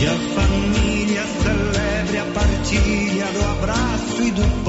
[0.00, 4.59] Que a família celebre a partilha do abraço e do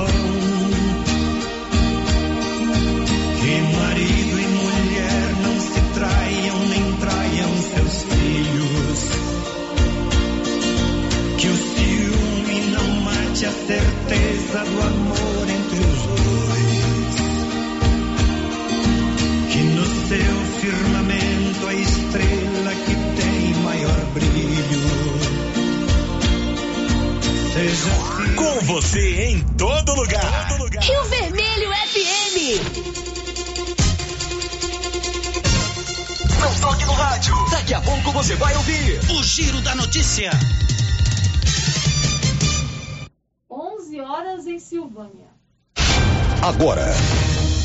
[28.71, 30.47] você em todo lugar.
[30.79, 32.37] Rio Vermelho FM.
[36.39, 37.35] Não toque no rádio.
[37.51, 40.31] Daqui a pouco você vai ouvir o Giro da Notícia.
[43.49, 45.27] 11 horas em Silvânia.
[46.41, 46.85] Agora,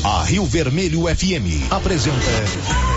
[0.03, 2.96] a Rio Vermelho FM apresenta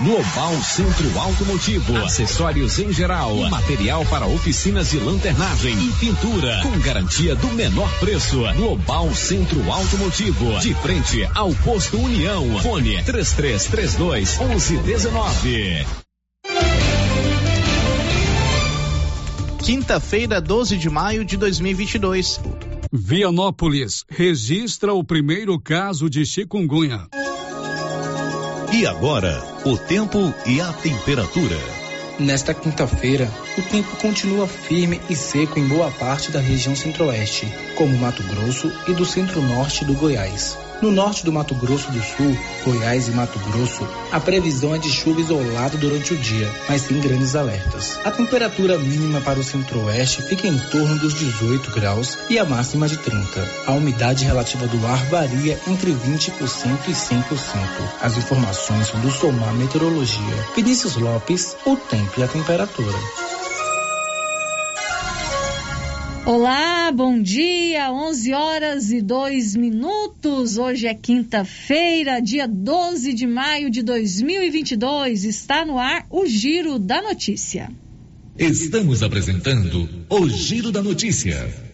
[0.00, 7.36] Global Centro Automotivo, acessórios em geral, material para oficinas de lanternagem e pintura, com garantia
[7.36, 8.42] do menor preço.
[8.56, 12.58] Global Centro Automotivo, de frente ao posto União.
[12.60, 15.86] Fone 3332 1119.
[19.64, 22.40] Quinta-feira, 12 de maio de 2022.
[22.92, 27.06] Vianópolis registra o primeiro caso de chikungunya.
[28.74, 31.56] E agora, o tempo e a temperatura.
[32.18, 37.96] Nesta quinta-feira, o tempo continua firme e seco em boa parte da região centro-oeste, como
[37.96, 40.58] Mato Grosso e do centro-norte do Goiás.
[40.82, 44.90] No norte do Mato Grosso do Sul, Goiás e Mato Grosso, a previsão é de
[44.90, 47.98] chuva isolada durante o dia, mas sem grandes alertas.
[48.04, 52.88] A temperatura mínima para o centro-oeste fica em torno dos 18 graus e a máxima
[52.88, 53.48] de 30.
[53.66, 56.30] A umidade relativa do ar varia entre 20%
[56.88, 57.24] e 100%.
[58.00, 60.46] As informações são do Somar Meteorologia.
[60.54, 63.33] Vinícius Lopes, o tempo e a temperatura.
[66.26, 70.56] Olá, bom dia, 11 horas e 2 minutos.
[70.56, 75.24] Hoje é quinta-feira, dia 12 de maio de 2022.
[75.24, 77.70] Está no ar o Giro da Notícia.
[78.38, 81.73] Estamos apresentando o Giro da Notícia.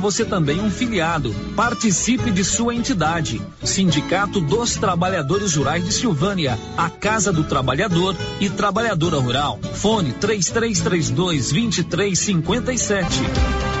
[0.01, 1.33] você também um filiado.
[1.55, 3.41] Participe de sua entidade.
[3.63, 9.59] Sindicato dos Trabalhadores Rurais de Silvânia, a Casa do Trabalhador e Trabalhadora Rural.
[9.75, 13.80] Fone 3332 2357.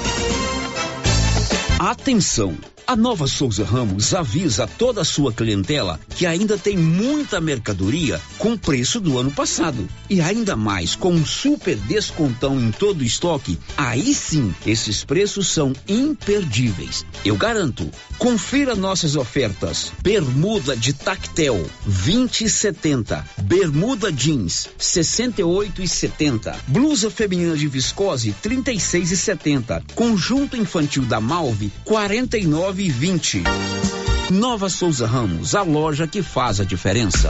[1.83, 2.55] Atenção!
[2.85, 8.55] A Nova Souza Ramos avisa toda a sua clientela que ainda tem muita mercadoria com
[8.55, 9.89] preço do ano passado.
[10.07, 15.47] E ainda mais, com um super descontão em todo o estoque, aí sim, esses preços
[15.47, 17.03] são imperdíveis.
[17.25, 17.89] Eu garanto.
[18.21, 19.91] Confira nossas ofertas.
[19.99, 23.25] Bermuda de tactel, 20 e 70.
[23.41, 26.55] Bermuda jeans, 68 e 70.
[26.67, 29.83] Blusa feminina de viscose, 36 e 70.
[29.95, 33.43] Conjunto infantil da Malve, 49 e 20.
[34.29, 37.29] Nova Souza Ramos, a loja que faz a diferença.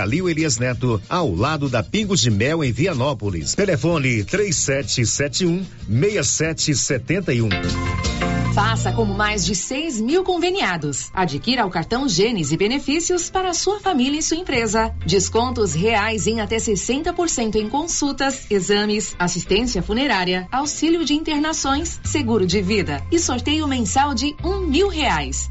[0.00, 3.52] Calil Elias Neto, ao lado da Pingos de Mel em Vianópolis.
[3.54, 7.50] Telefone 3771 6771.
[8.54, 11.10] Faça como mais de 6 mil conveniados.
[11.12, 14.90] Adquira o cartão Gênesis e benefícios para sua família e sua empresa.
[15.04, 22.62] Descontos reais em até 60% em consultas, exames, assistência funerária, auxílio de internações, seguro de
[22.62, 25.50] vida e sorteio mensal de um mil reais.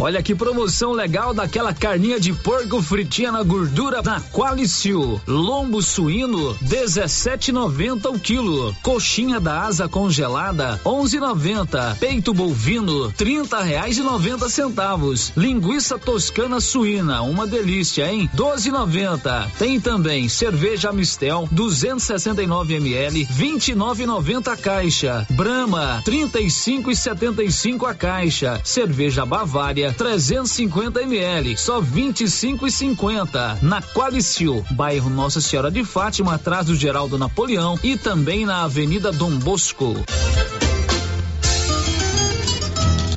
[0.00, 5.20] Olha que promoção legal daquela carninha de porco fritinha na gordura na Qualicil.
[5.26, 8.74] Lombo suíno 17,90 o quilo.
[8.82, 11.98] Coxinha da asa congelada 11,90.
[11.98, 15.32] Peito bovino 30 reais e 90 centavos.
[15.36, 18.30] Linguiça toscana suína, uma delícia, hein?
[18.34, 19.50] 12,90.
[19.58, 25.26] Tem também cerveja Mistel 269 ml 29,90 a caixa.
[25.28, 28.58] Brahma 35,75 a caixa.
[28.64, 36.34] Cerveja Bavária 350 ml, só 25 e 50 na Qualicil, bairro Nossa Senhora de Fátima,
[36.34, 39.96] atrás do Geraldo Napoleão e também na Avenida Dom Bosco.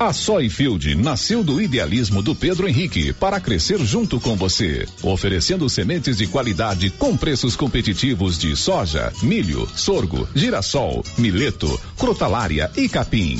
[0.04, 6.18] A Soyfield nasceu do idealismo do Pedro Henrique para crescer junto com você, oferecendo sementes
[6.18, 13.40] de qualidade com preços competitivos de soja, milho, sorgo, girassol, mileto, crotalária e capim.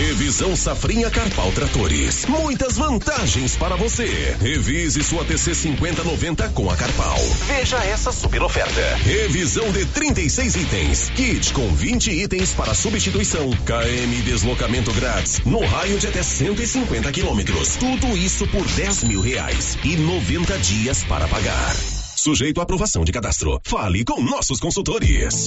[0.00, 2.24] Revisão Safrinha Carpal Tratores.
[2.24, 4.34] Muitas vantagens para você.
[4.40, 7.18] Revise sua TC 5090 com a Carpal.
[7.46, 8.80] Veja essa super oferta.
[8.96, 11.10] Revisão de 36 itens.
[11.10, 13.50] Kit com 20 itens para substituição.
[13.50, 15.40] KM deslocamento grátis.
[15.44, 17.76] No raio de até 150 quilômetros.
[17.76, 19.76] Tudo isso por 10 mil reais.
[19.84, 21.76] E 90 dias para pagar.
[22.16, 23.60] Sujeito à aprovação de cadastro.
[23.64, 25.46] Fale com nossos consultores.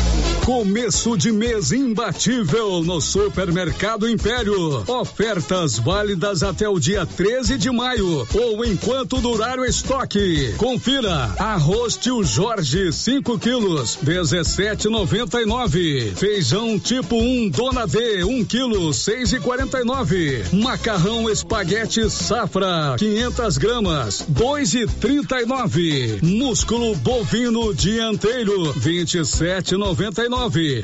[0.45, 4.83] Começo de mês imbatível no Supermercado Império.
[4.87, 10.51] Ofertas válidas até o dia 13 de maio ou enquanto durar o estoque.
[10.57, 16.15] Confira: arroz tio Jorge 5 quilos 17,99.
[16.15, 20.59] Feijão tipo 1 Dona D 1 quilo 6,49.
[20.59, 26.23] Macarrão espaguete safra 500 gramas 2,39.
[26.23, 30.30] Músculo bovino dianteiro 27,99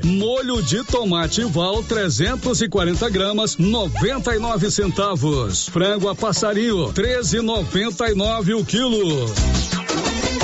[0.04, 5.70] Molho de tomate Val 340 gramas 99 centavos.
[5.70, 9.28] Frango a passarinho 13,99 o quilo.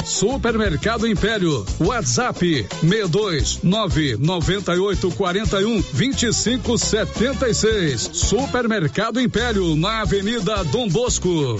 [0.05, 1.65] Supermercado Império.
[1.79, 2.39] WhatsApp
[2.81, 8.10] 62 998 41 25 76.
[8.13, 11.60] Supermercado Império na Avenida Dom Bosco.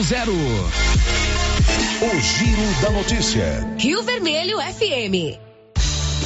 [0.01, 0.33] 8200
[2.01, 3.75] o Giro da Notícia.
[3.77, 5.37] Rio Vermelho FM.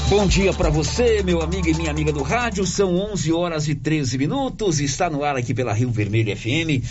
[0.10, 2.66] Bom dia para você, meu amigo e minha amiga do rádio.
[2.66, 4.80] São 11 horas e 13 minutos.
[4.80, 6.86] Está no ar aqui pela Rio Vermelho FM.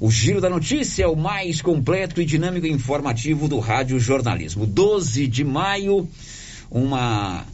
[0.00, 4.64] O Giro da Notícia, o mais completo e dinâmico e informativo do rádio jornalismo.
[4.64, 6.08] 12 de maio,
[6.70, 7.44] uma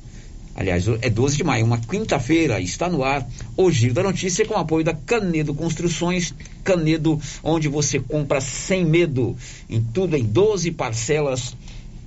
[0.57, 4.55] Aliás, é 12 de maio, uma quinta-feira, está no ar o Giro da Notícia com
[4.55, 6.35] apoio da Canedo Construções.
[6.65, 9.37] Canedo, onde você compra sem medo,
[9.69, 11.55] em tudo em 12 parcelas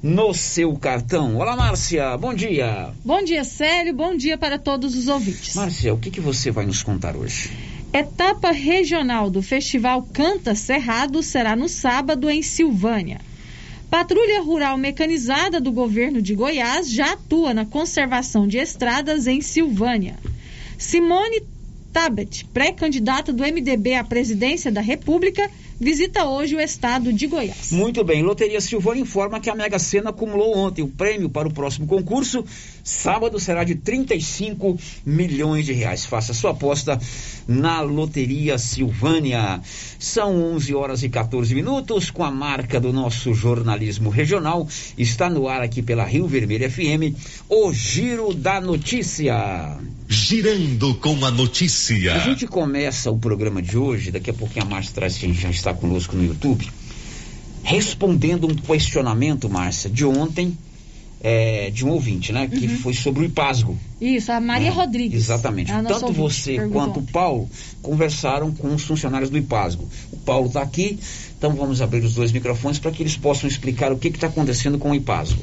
[0.01, 1.37] no seu cartão.
[1.37, 2.89] Olá, Márcia, bom dia.
[3.05, 5.55] Bom dia, Célio, bom dia para todos os ouvintes.
[5.55, 7.51] Márcia, o que, que você vai nos contar hoje?
[7.93, 13.19] Etapa regional do Festival Canta Cerrado será no sábado em Silvânia.
[13.89, 20.15] Patrulha Rural Mecanizada do governo de Goiás já atua na conservação de estradas em Silvânia.
[20.77, 21.41] Simone
[21.91, 27.71] Tabet, pré-candidata do MDB à presidência da República, visita hoje o estado de Goiás.
[27.71, 31.53] Muito bem, Loteria Silvânia informa que a Mega Sena acumulou ontem o prêmio para o
[31.53, 32.43] próximo concurso.
[32.83, 36.05] Sábado será de 35 milhões de reais.
[36.05, 36.99] Faça sua aposta
[37.47, 39.61] na Loteria Silvânia.
[39.97, 44.67] São 11 horas e 14 minutos com a marca do nosso jornalismo regional.
[44.97, 47.15] Está no ar aqui pela Rio Vermelho FM,
[47.47, 49.77] o Giro da Notícia.
[50.07, 52.15] Girando com a notícia.
[52.15, 55.29] A gente começa o programa de hoje, daqui a pouquinho a Márcia traz que a
[55.29, 56.69] gente já está conosco no YouTube,
[57.63, 60.57] respondendo um questionamento, Márcia, de ontem,
[61.21, 62.47] é, de um ouvinte, né?
[62.47, 63.77] Que foi sobre o IPASGO.
[63.99, 65.23] Isso, a Maria Rodrigues.
[65.23, 65.71] Exatamente.
[65.71, 67.49] Tanto você quanto o Paulo
[67.81, 69.87] conversaram com os funcionários do IPASGO.
[70.11, 70.97] O Paulo está aqui,
[71.37, 74.77] então vamos abrir os dois microfones para que eles possam explicar o que está acontecendo
[74.77, 75.41] com o IPASGO.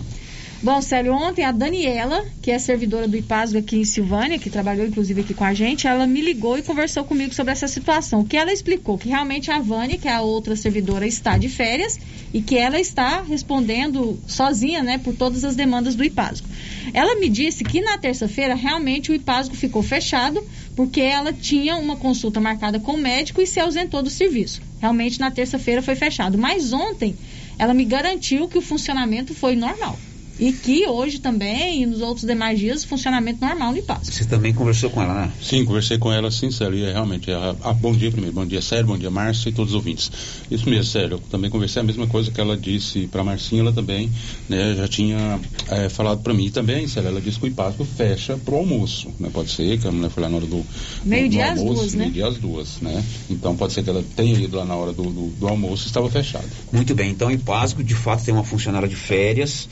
[0.67, 4.85] Bom, Célio, ontem a Daniela, que é servidora do IPASGO aqui em Silvânia, que trabalhou
[4.85, 8.25] inclusive aqui com a gente, ela me ligou e conversou comigo sobre essa situação.
[8.25, 8.99] Que ela explicou?
[8.99, 12.01] Que realmente a Vânia, que é a outra servidora, está de férias
[12.35, 16.49] e que ela está respondendo sozinha, né, por todas as demandas do IPASGO.
[16.93, 20.43] Ela me disse que na terça-feira realmente o IPASGO ficou fechado
[20.75, 24.61] porque ela tinha uma consulta marcada com o médico e se ausentou do serviço.
[24.81, 26.37] Realmente na terça-feira foi fechado.
[26.37, 27.15] Mas ontem
[27.57, 29.97] ela me garantiu que o funcionamento foi normal.
[30.39, 34.05] E que hoje também, e nos outros demais dias, funcionamento normal no IPASGO.
[34.13, 35.33] Você também conversou com ela, né?
[35.41, 38.45] Sim, conversei com ela sim, Célio, e é realmente, a, a- bom dia primeiro, bom
[38.47, 40.11] dia Célio, bom dia Márcia e todos os ouvintes.
[40.51, 43.73] Isso mesmo, Célio, eu também conversei a mesma coisa que ela disse para Marcinha, ela
[43.73, 44.11] também,
[44.49, 45.41] né, já tinha
[45.71, 49.31] eh, falado para mim também, Célio, ela disse que o IPASCO fecha pro almoço, né,
[49.33, 50.63] pode ser que a mulher foi lá na hora do,
[51.05, 52.01] Meio-dia às almoço, duas, né?
[52.01, 55.05] meio-dia às duas, né, então pode ser que ela tenha ido lá na hora do,
[55.05, 56.45] do, do almoço e estava fechado.
[56.71, 59.67] Muito bem, então o IPASGO de fato tem uma funcionária de férias,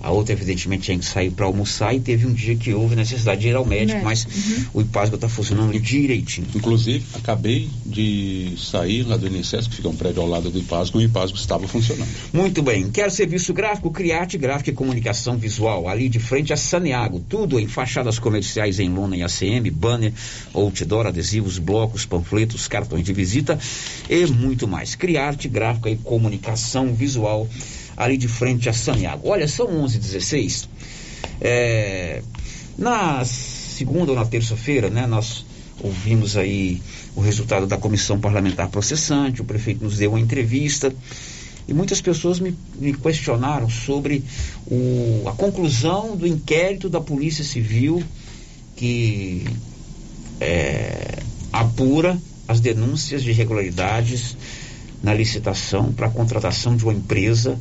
[0.00, 3.40] a outra evidentemente tinha que sair para almoçar e teve um dia que houve necessidade
[3.40, 4.26] de ir ao médico, Médico, mas
[4.72, 6.46] o IPASGO está funcionando direitinho.
[6.54, 11.00] Inclusive, acabei de sair lá do INSS, que fica um prédio ao lado do IPASGO,
[11.00, 12.08] e o IPASGO estava funcionando.
[12.32, 12.90] Muito bem.
[12.90, 13.90] Quer serviço gráfico?
[13.90, 15.88] Criarte Gráfica e Comunicação Visual.
[15.88, 17.20] Ali de frente a Saneago.
[17.20, 20.12] Tudo em fachadas comerciais em lona e ACM, banner,
[20.54, 23.58] outdoor, adesivos, blocos, panfletos, cartões de visita
[24.08, 24.94] e muito mais.
[24.94, 27.48] Criarte Gráfica e Comunicação Visual.
[27.96, 29.28] Ali de frente a Saneago.
[29.28, 30.68] Olha, são 11h16.
[31.40, 32.22] É,
[32.78, 35.44] na segunda ou na terça-feira, né, nós
[35.82, 36.80] ouvimos aí
[37.14, 40.94] o resultado da comissão parlamentar processante, o prefeito nos deu uma entrevista
[41.68, 44.22] e muitas pessoas me, me questionaram sobre
[44.66, 48.02] o- a conclusão do inquérito da Polícia Civil
[48.76, 49.44] que
[50.40, 51.18] é,
[51.52, 54.36] apura as denúncias de irregularidades
[55.02, 57.58] na licitação para a contratação de uma empresa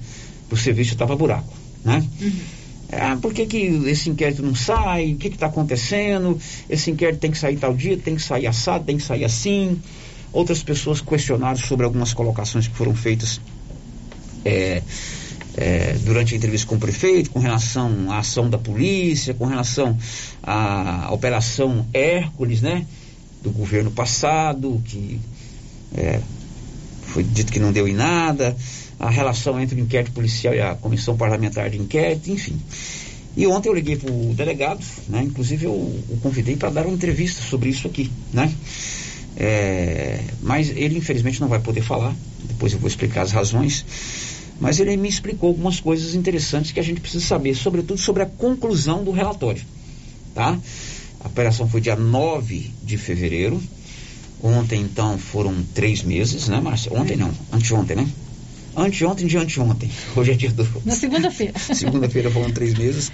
[0.49, 2.05] do serviço de tapa-buraco, né?
[2.91, 5.13] Ah, por que, que esse inquérito não sai?
[5.13, 6.39] O que está acontecendo?
[6.69, 9.79] Esse inquérito tem que sair tal dia, tem que sair assado, tem que sair assim.
[10.31, 13.41] Outras pessoas questionaram sobre algumas colocações que foram feitas
[14.43, 14.83] é,
[15.57, 19.97] é, durante a entrevista com o prefeito, com relação à ação da polícia, com relação
[20.43, 22.85] à operação Hércules, né?
[23.41, 25.19] Do governo passado, que
[25.95, 26.19] é,
[27.15, 28.53] foi dito que não deu em nada,
[28.99, 32.59] a relação entre o inquérito policial e a comissão parlamentar de inquérito, enfim.
[33.37, 35.23] E ontem eu liguei para o delegado, né?
[35.23, 38.53] Inclusive eu o convidei para dar uma entrevista sobre isso aqui, né?
[39.37, 43.85] É, mas ele infelizmente não vai poder falar, depois eu vou explicar as razões.
[44.59, 48.25] Mas ele me explicou algumas coisas interessantes que a gente precisa saber, sobretudo sobre a
[48.25, 49.63] conclusão do relatório.
[50.33, 50.59] Tá?
[51.21, 53.61] A operação foi dia 9 de fevereiro.
[54.41, 56.93] Ontem, então, foram três meses, né, Márcia?
[56.93, 58.07] Ontem não, anteontem, né?
[58.75, 59.89] Anteontem de anteontem.
[60.15, 60.67] Hoje é dia do.
[60.83, 61.57] Na segunda-feira.
[61.73, 63.11] Segunda-feira foram três meses.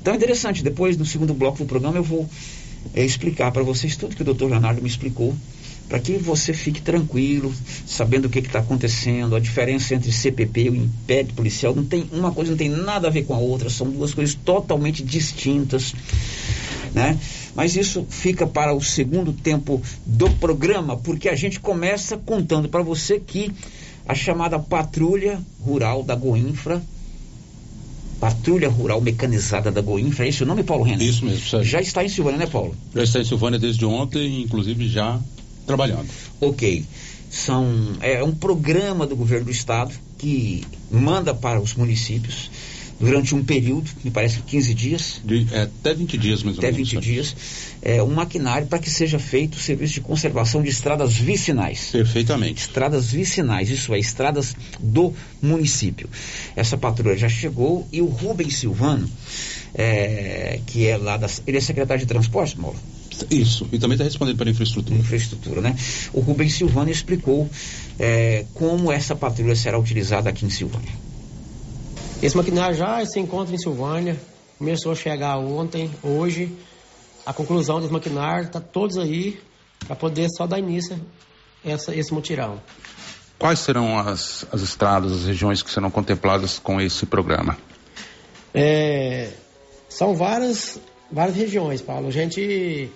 [0.00, 2.28] Então é interessante, depois no segundo bloco do programa eu vou
[2.92, 5.36] eh, explicar para vocês tudo que o doutor Leonardo me explicou,
[5.88, 7.54] para que você fique tranquilo,
[7.86, 12.08] sabendo o que está acontecendo, a diferença entre CPP e o império policial, não tem,
[12.10, 15.94] uma coisa não tem nada a ver com a outra, são duas coisas totalmente distintas,
[16.94, 17.18] né?
[17.54, 22.82] Mas isso fica para o segundo tempo do programa, porque a gente começa contando para
[22.82, 23.52] você que
[24.06, 26.82] a chamada Patrulha Rural da Goinfra
[28.22, 31.08] Patrulha Rural Mecanizada da Goinfra, é esse o nome, Paulo Renner?
[31.08, 31.68] Isso mesmo, Sérgio.
[31.68, 32.72] Já está em Silvânia, né, Paulo?
[32.94, 35.18] Já está em Silvânia desde ontem, inclusive já
[35.66, 36.06] trabalhando.
[36.40, 36.84] Ok.
[37.28, 37.66] São,
[38.00, 42.48] é um programa do governo do estado que manda para os municípios
[43.02, 45.20] durante um período, me parece que 15 dias.
[45.24, 46.92] De, é, até 20 dias, mais ou Até menos.
[46.92, 47.36] 20 dias.
[47.82, 51.88] É, um maquinário para que seja feito o serviço de conservação de estradas vicinais.
[51.90, 52.60] Perfeitamente.
[52.60, 55.12] Estradas vicinais, isso é, estradas do
[55.42, 56.08] município.
[56.54, 59.10] Essa patrulha já chegou e o Rubens Silvano,
[59.74, 61.26] é, que é lá da.
[61.44, 62.78] Ele é secretário de transporte, Mauro?
[63.30, 64.98] Isso, e também está respondendo para a infraestrutura.
[64.98, 65.76] Infraestrutura, né?
[66.12, 67.48] O Rubens Silvano explicou
[67.98, 71.01] é, como essa patrulha será utilizada aqui em Silvânia.
[72.22, 74.16] Esse maquinário já se encontra em Silvânia,
[74.56, 76.56] começou a chegar ontem, hoje.
[77.26, 79.40] A conclusão desse maquinário está todos aí
[79.86, 80.94] para poder só dar início
[81.64, 82.62] a essa, esse mutirão.
[83.40, 87.58] Quais serão as, as estradas, as regiões que serão contempladas com esse programa?
[88.54, 89.30] É,
[89.88, 90.80] são várias,
[91.10, 92.06] várias regiões, Paulo.
[92.06, 92.88] A gente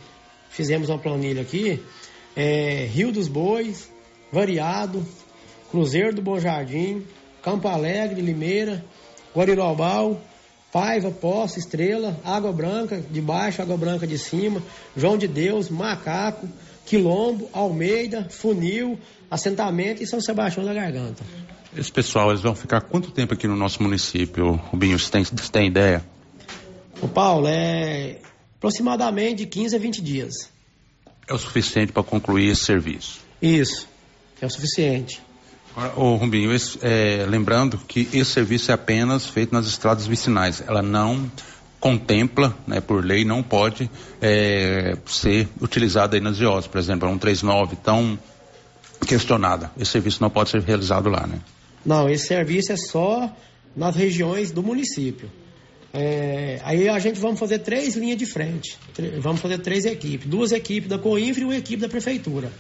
[0.51, 1.83] fizemos uma planilha aqui.
[2.37, 3.91] é, Rio dos Bois,
[4.31, 5.05] Variado,
[5.69, 7.05] Cruzeiro do Bom Jardim,
[7.43, 8.85] Campo Alegre, Limeira,
[9.37, 10.21] Guarirobal,
[10.73, 14.63] Paiva, Poço, Estrela, Água Branca de baixo, Água Branca de cima,
[14.97, 16.49] João de Deus, Macaco,
[16.87, 18.99] Quilombo, Almeida, Funil,
[19.31, 21.23] Assentamento e São Sebastião da Garganta.
[21.77, 24.99] Esse pessoal, eles vão ficar quanto tempo aqui no nosso município, Rubinho?
[24.99, 26.03] Você tem, você tem ideia?
[27.03, 28.19] O Paulo, é
[28.57, 30.51] aproximadamente de 15 a 20 dias.
[31.29, 33.21] É o suficiente para concluir esse serviço?
[33.43, 33.87] Isso,
[34.41, 35.21] é o suficiente.
[35.95, 40.63] Ô, Rubinho, esse, é, lembrando que esse serviço é apenas feito nas estradas vicinais.
[40.67, 41.31] Ela não
[41.79, 47.13] contempla, né, por lei, não pode é, ser utilizada aí nas IOS, por exemplo, a
[47.13, 48.19] 139 tão
[49.07, 49.71] questionada.
[49.79, 51.41] Esse serviço não pode ser realizado lá, né?
[51.85, 53.31] Não, esse serviço é só
[53.77, 55.31] nas regiões do município.
[55.93, 58.79] É, aí a gente vamos fazer três linhas de frente.
[59.21, 60.27] Vamos fazer três equipes.
[60.27, 62.51] Duas equipes da Coinfra e uma equipe da Prefeitura.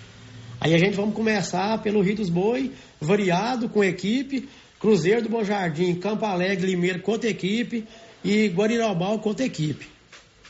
[0.60, 4.48] Aí a gente vamos começar pelo Rio dos Boi, variado com equipe,
[4.80, 7.84] Cruzeiro do Bom Jardim, Campo Alegre, Limeiro com outra equipe
[8.24, 9.88] e Guarirobal com outra equipe.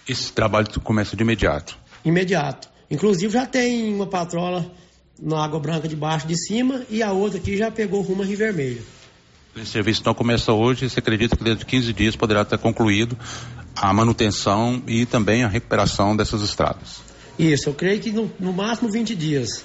[0.09, 1.77] Esse trabalho começa de imediato?
[2.05, 2.69] Imediato.
[2.91, 4.71] Inclusive já tem uma patrola
[5.21, 8.27] na Água Branca de baixo de cima e a outra aqui já pegou rumo a
[8.27, 8.83] Rio Vermelho.
[9.57, 13.17] Esse serviço então começa hoje, você acredita que dentro de 15 dias poderá estar concluído
[13.75, 17.01] a manutenção e também a recuperação dessas estradas?
[17.39, 19.65] Isso, eu creio que no, no máximo 20 dias.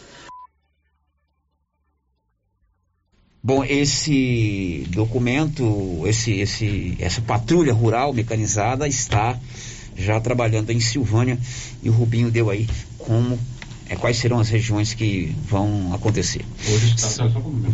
[3.43, 9.39] Bom, esse documento, esse, esse, essa patrulha rural mecanizada está
[9.97, 11.39] já trabalhando em Silvânia
[11.81, 13.39] e o Rubinho deu aí como
[13.89, 16.45] é, quais serão as regiões que vão acontecer.
[16.69, 17.25] Hoje, está,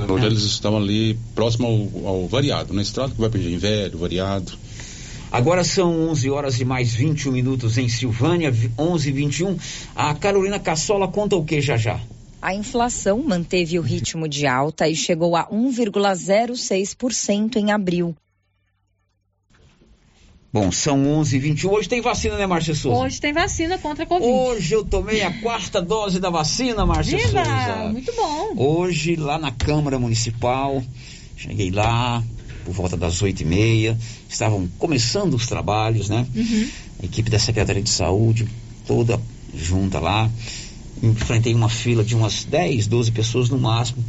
[0.09, 4.53] hoje eles estão ali próximo ao, ao variado, na estrada que vai pedir velho, variado.
[5.29, 9.57] Agora são 11 horas e mais 21 minutos em Silvânia, 11 e 21.
[9.93, 11.99] A Carolina Cassola conta o que já já?
[12.41, 18.15] A inflação manteve o ritmo de alta e chegou a 1,06% em abril.
[20.53, 21.69] Bom, são 11h21.
[21.69, 22.97] Hoje tem vacina, né, Márcia Souza?
[22.97, 24.31] Hoje tem vacina contra a Covid.
[24.31, 27.43] Hoje eu tomei a quarta dose da vacina, Márcia Viva!
[27.43, 27.89] Souza.
[27.91, 28.53] Muito bom.
[28.55, 30.81] Hoje, lá na Câmara Municipal,
[31.35, 32.23] cheguei lá
[32.63, 33.97] por volta das 8h30.
[34.29, 36.25] Estavam começando os trabalhos, né?
[36.35, 36.69] Uhum.
[37.03, 38.47] A equipe da Secretaria de Saúde,
[38.85, 39.19] toda
[39.53, 40.29] junta lá
[41.03, 44.03] enfrentei uma fila de umas 10, 12 pessoas no máximo,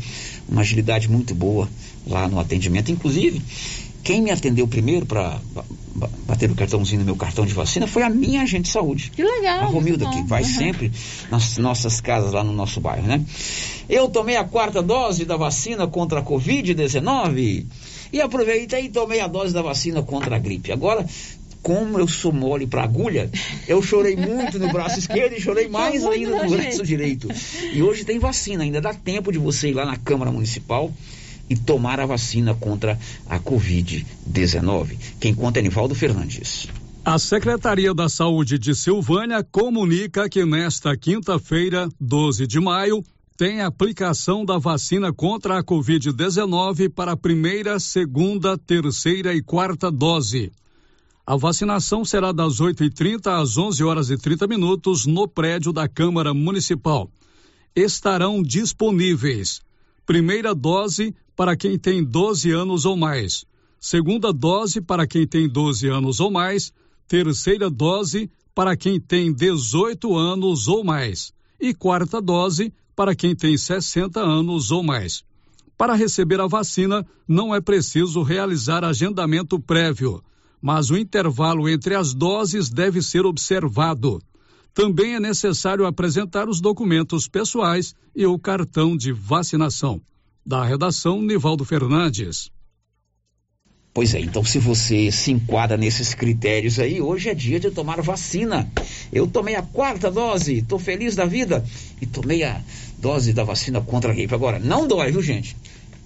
[0.48, 1.68] uma agilidade muito boa
[2.07, 2.90] lá no atendimento.
[2.90, 3.42] Inclusive,
[4.03, 5.38] quem me atendeu primeiro para
[6.27, 9.11] bater o cartãozinho no meu cartão de vacina foi a minha agente de saúde.
[9.14, 9.62] Que legal.
[9.62, 10.48] A Romilda, que vai Uhum.
[10.48, 10.92] sempre
[11.31, 13.22] nas nossas casas lá no nosso bairro, né?
[13.88, 17.66] Eu tomei a quarta dose da vacina contra a Covid-19
[18.12, 20.72] e aproveitei e tomei a dose da vacina contra a gripe.
[20.72, 21.05] Agora,
[21.69, 23.31] como eu sou mole para agulha,
[23.67, 27.29] eu chorei muito no braço esquerdo e chorei mais Foi ainda no braço direito.
[27.75, 30.91] E hoje tem vacina, ainda dá tempo de você ir lá na Câmara Municipal
[31.47, 34.97] e tomar a vacina contra a Covid-19.
[35.21, 36.69] Quem conta é Nivaldo Fernandes.
[37.05, 43.05] A Secretaria da Saúde de Silvânia comunica que nesta quinta-feira, 12 de maio,
[43.37, 50.51] tem aplicação da vacina contra a Covid-19 para a primeira, segunda, terceira e quarta dose.
[51.31, 56.33] A vacinação será das 8h30 às 11 horas e 30 minutos no prédio da Câmara
[56.33, 57.11] Municipal.
[57.77, 59.61] Estarão disponíveis.
[60.07, 63.45] Primeira dose para quem tem 12 anos ou mais,
[63.79, 66.73] segunda dose para quem tem 12 anos ou mais,
[67.07, 71.31] terceira dose para quem tem 18 anos ou mais.
[71.61, 75.23] E quarta dose para quem tem 60 anos ou mais.
[75.77, 80.23] Para receber a vacina, não é preciso realizar agendamento prévio,
[80.61, 84.21] mas o intervalo entre as doses deve ser observado.
[84.75, 90.01] Também é necessário apresentar os documentos pessoais e o cartão de vacinação.
[90.44, 92.51] Da redação, Nivaldo Fernandes.
[93.92, 98.01] Pois é, então se você se enquadra nesses critérios aí, hoje é dia de tomar
[98.01, 98.71] vacina.
[99.12, 101.64] Eu tomei a quarta dose, tô feliz da vida
[102.01, 102.62] e tomei a
[102.99, 104.33] dose da vacina contra a gripe.
[104.33, 105.57] Agora, não dói, viu, gente?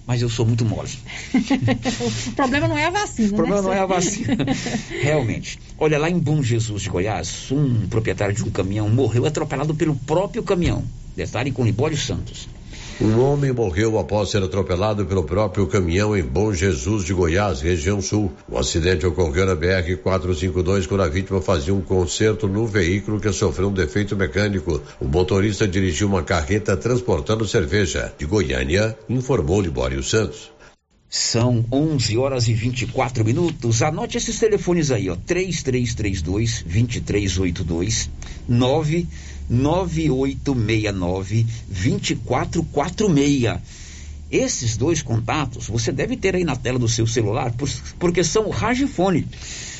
[0.05, 0.89] Mas eu sou muito mole.
[2.27, 3.67] o problema não é a vacina, O problema né?
[3.67, 4.45] não é a vacina.
[5.01, 5.59] Realmente.
[5.77, 9.95] Olha, lá em Bom Jesus de Goiás, um proprietário de um caminhão morreu atropelado pelo
[9.95, 10.83] próprio caminhão.
[11.15, 12.49] Detalhe com Libório Santos.
[13.01, 17.99] Um homem morreu após ser atropelado pelo próprio caminhão em Bom Jesus de Goiás, região
[17.99, 18.31] sul.
[18.47, 23.69] O acidente ocorreu na BR-452 quando a vítima fazia um conserto no veículo que sofreu
[23.69, 24.79] um defeito mecânico.
[25.01, 28.13] O motorista dirigiu uma carreta transportando cerveja.
[28.17, 30.51] De Goiânia, informou Libório Santos.
[31.09, 33.81] São 11 horas e 24 minutos.
[33.81, 35.15] Anote esses telefones aí, ó.
[35.15, 38.09] 3332 2382
[39.49, 43.59] 99869 2446.
[44.31, 48.47] Esses dois contatos você deve ter aí na tela do seu celular, por- porque são
[48.47, 49.27] o Ragifone.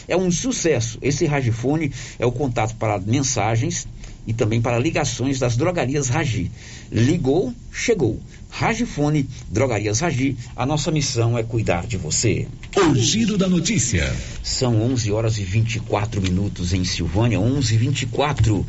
[0.08, 1.00] É um sucesso.
[1.02, 3.88] Esse Ragifone é o contato para mensagens
[4.28, 6.52] e também para ligações das drogarias Ragi.
[6.92, 8.20] Ligou, chegou.
[8.50, 12.48] Ragifone, Drogarias Ragi, a nossa missão é cuidar de você.
[12.78, 14.16] O giro da notícia.
[14.44, 18.64] São 11 horas e 24 minutos em Silvânia, 11 e 24.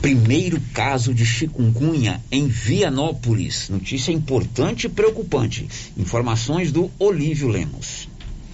[0.00, 3.68] Primeiro caso de chikungunya em Vianópolis.
[3.68, 5.66] Notícia importante e preocupante.
[5.96, 8.08] Informações do Olívio Lemos.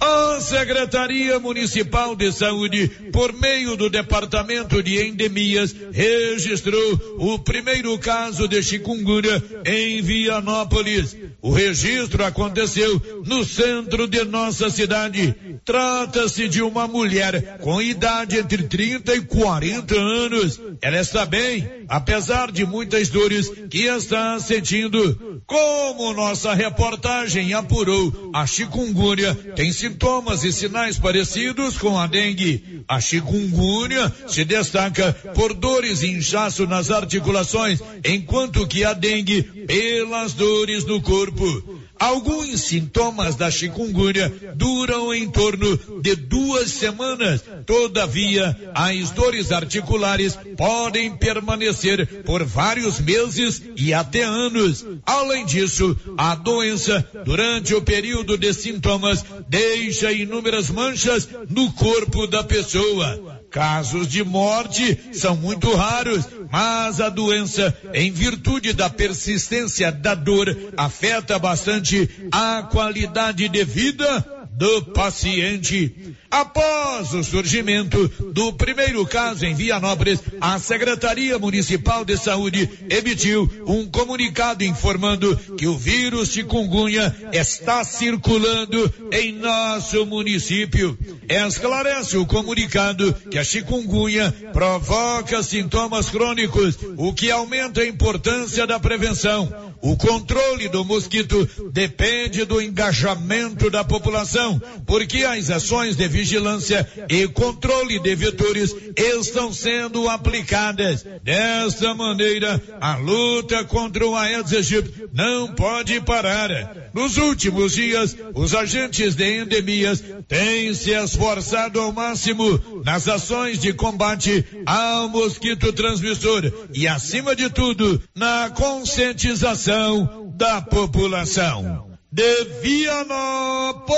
[0.05, 8.45] A Secretaria Municipal de Saúde, por meio do Departamento de Endemias, registrou o primeiro caso
[8.45, 11.15] de chikungunya em Vianópolis.
[11.41, 15.33] O registro aconteceu no centro de nossa cidade.
[15.65, 20.61] Trata-se de uma mulher com idade entre 30 e 40 anos.
[20.81, 25.41] Ela está bem, apesar de muitas dores que está sentindo.
[25.45, 32.83] Como nossa reportagem apurou, a chikungunya tem sintomas e sinais parecidos com a dengue.
[32.87, 40.33] A chikungunya se destaca por dores e inchaço nas articulações, enquanto que a dengue pelas
[40.33, 41.81] dores no corpo.
[42.03, 47.41] Alguns sintomas da chikungunya duram em torno de duas semanas.
[47.65, 54.85] Todavia, as dores articulares podem permanecer por vários meses e até anos.
[55.05, 62.43] Além disso, a doença, durante o período de sintomas, deixa inúmeras manchas no corpo da
[62.43, 63.32] pessoa.
[63.53, 70.57] Casos de morte são muito raros, mas a doença, em virtude da persistência da dor,
[70.75, 76.15] afeta bastante a qualidade de vida do paciente.
[76.29, 83.87] Após o surgimento do primeiro caso em Vianópolis, a Secretaria Municipal de Saúde emitiu um
[83.87, 90.97] comunicado informando que o vírus chikungunya está circulando em nosso município.
[91.29, 98.79] Esclarece o comunicado que a chikungunya provoca sintomas crônicos, o que aumenta a importância da
[98.79, 99.73] prevenção.
[99.81, 104.42] O controle do mosquito depende do engajamento da população,
[104.85, 111.05] porque as ações de vigilância e controle de vetores estão sendo aplicadas.
[111.23, 116.91] Desta maneira, a luta contra o Aedes aegypti não pode parar.
[116.93, 123.73] Nos últimos dias, os agentes de endemias têm se esforçado ao máximo nas ações de
[123.73, 131.82] combate ao mosquito transmissor e, acima de tudo, na conscientização da população.
[132.13, 133.89] De Vianópolis,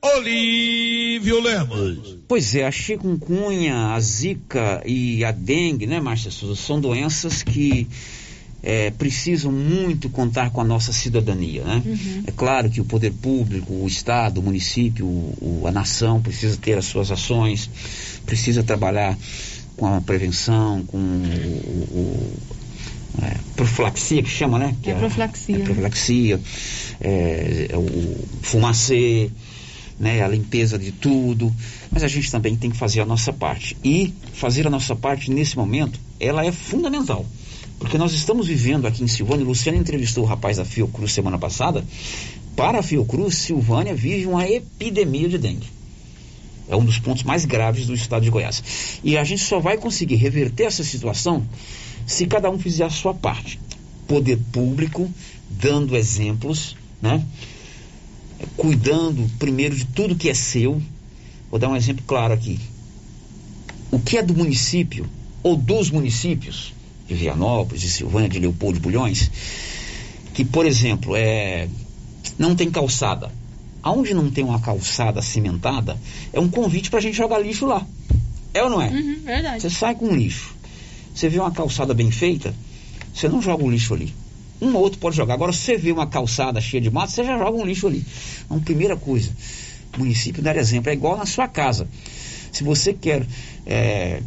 [0.00, 2.18] Olívio Lemos.
[2.28, 7.88] Pois é, a chikungunya, a zika e a dengue, né, Márcia Souza, são doenças que
[8.62, 11.82] é, precisam muito contar com a nossa cidadania, né?
[11.84, 12.22] Uhum.
[12.24, 16.78] É claro que o poder público, o Estado, o município, o, a nação precisa ter
[16.78, 17.68] as suas ações,
[18.24, 19.18] precisa trabalhar
[19.76, 22.61] com a prevenção, com o, o
[23.20, 24.74] é, profilaxia que chama, né?
[24.82, 25.56] Que é, profilaxia.
[25.56, 26.40] É, profilaxia,
[27.00, 29.30] é, é, o fumacê,
[29.98, 30.22] né?
[30.22, 31.52] A limpeza de tudo.
[31.90, 33.76] Mas a gente também tem que fazer a nossa parte.
[33.84, 37.26] E fazer a nossa parte nesse momento, ela é fundamental.
[37.78, 41.38] Porque nós estamos vivendo aqui em Silvânia, o Luciano entrevistou o rapaz da Fiocruz semana
[41.38, 41.84] passada.
[42.56, 45.66] Para a Fiocruz, Silvânia vive uma epidemia de dengue.
[46.68, 48.62] É um dos pontos mais graves do estado de Goiás.
[49.02, 51.44] E a gente só vai conseguir reverter essa situação
[52.06, 53.58] se cada um fizer a sua parte.
[54.06, 55.10] Poder público,
[55.48, 57.24] dando exemplos, né?
[58.56, 60.82] Cuidando primeiro de tudo que é seu.
[61.50, 62.58] Vou dar um exemplo claro aqui.
[63.90, 65.08] O que é do município,
[65.42, 66.72] ou dos municípios,
[67.06, 69.30] de Vianópolis, de Silvânia, de Leopoldo de Bulhões,
[70.32, 71.68] que, por exemplo, é,
[72.38, 73.30] não tem calçada.
[73.82, 75.98] Aonde não tem uma calçada cimentada,
[76.32, 77.84] é um convite para a gente jogar lixo lá.
[78.54, 78.88] É ou não é?
[78.88, 79.62] Uhum, verdade.
[79.62, 80.54] Você sai com lixo.
[81.14, 82.54] Você vê uma calçada bem feita,
[83.14, 84.14] você não joga o lixo ali.
[84.60, 85.34] Um ou outro pode jogar.
[85.34, 88.04] Agora, se você vê uma calçada cheia de mato, você já joga um lixo ali.
[88.44, 89.30] Então, primeira coisa,
[89.96, 90.88] o município dar exemplo.
[90.88, 91.88] É igual na sua casa.
[92.52, 93.26] Se você quer
[93.66, 94.22] é,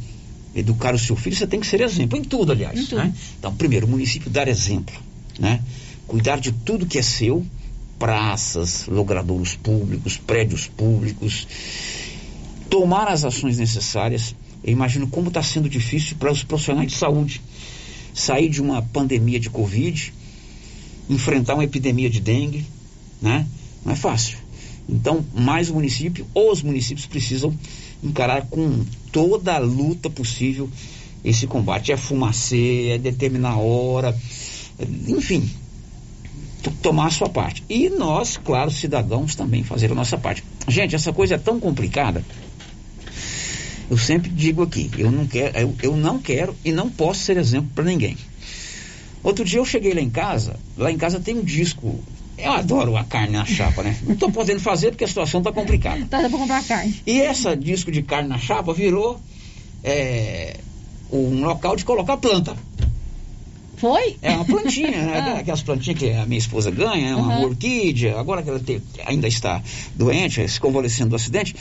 [0.53, 2.19] educar o seu filho, você tem que ser exemplo.
[2.19, 2.77] Em tudo, aliás.
[2.77, 2.97] Em tudo.
[2.97, 3.13] Né?
[3.39, 4.93] Então, primeiro, o município dar exemplo.
[5.39, 5.61] Né?
[6.05, 7.45] Cuidar de tudo que é seu,
[7.97, 11.47] praças, logradouros públicos, prédios públicos.
[12.69, 17.39] Tomar as ações necessárias eu imagino como está sendo difícil para os profissionais de saúde
[18.15, 20.11] sair de uma pandemia de Covid,
[21.07, 22.65] enfrentar uma epidemia de dengue,
[23.21, 23.45] né?
[23.85, 24.39] Não é fácil.
[24.89, 27.53] Então, mais o município, ou os municípios precisam
[28.03, 30.67] encarar com toda a luta possível
[31.23, 31.91] esse combate.
[31.91, 34.17] É fumacê, é determinar a hora,
[35.07, 35.47] enfim,
[36.81, 37.63] tomar a sua parte.
[37.69, 40.43] E nós, claro, cidadãos, também fazer a nossa parte.
[40.67, 42.23] Gente, essa coisa é tão complicada.
[43.89, 47.37] Eu sempre digo aqui, eu não quero, eu, eu não quero e não posso ser
[47.37, 48.17] exemplo para ninguém.
[49.23, 52.03] Outro dia eu cheguei lá em casa, lá em casa tem um disco.
[52.37, 53.97] Eu adoro a carne na chapa, né?
[54.03, 56.05] Não estou podendo fazer porque a situação está complicada.
[56.09, 57.01] Tá pra comprar carne.
[57.07, 59.19] E essa disco de carne na chapa virou
[59.83, 60.57] é,
[61.11, 62.55] um local de colocar planta.
[63.77, 64.15] Foi?
[64.21, 65.35] É uma plantinha, né?
[65.39, 67.43] aquelas plantinhas que a minha esposa ganha, é uma Uhum.
[67.45, 69.61] orquídea, agora que ela te- ainda está
[69.95, 71.53] doente, se convalescendo do acidente,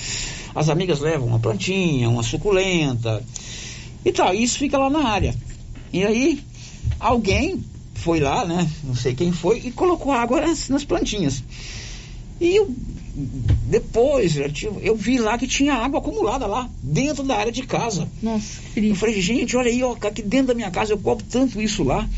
[0.55, 3.22] as amigas levam uma plantinha, uma suculenta
[4.05, 5.35] e tal, isso fica lá na área.
[5.92, 6.40] E aí,
[7.00, 7.62] alguém
[7.94, 8.68] foi lá, né?
[8.85, 11.42] Não sei quem foi, e colocou água nas, nas plantinhas.
[12.40, 12.68] E eu,
[13.14, 18.09] depois eu, eu vi lá que tinha água acumulada lá, dentro da área de casa.
[18.20, 21.62] Nossa, Eu falei, gente, olha aí, ó, aqui dentro da minha casa, eu cobro tanto
[21.62, 22.09] isso lá.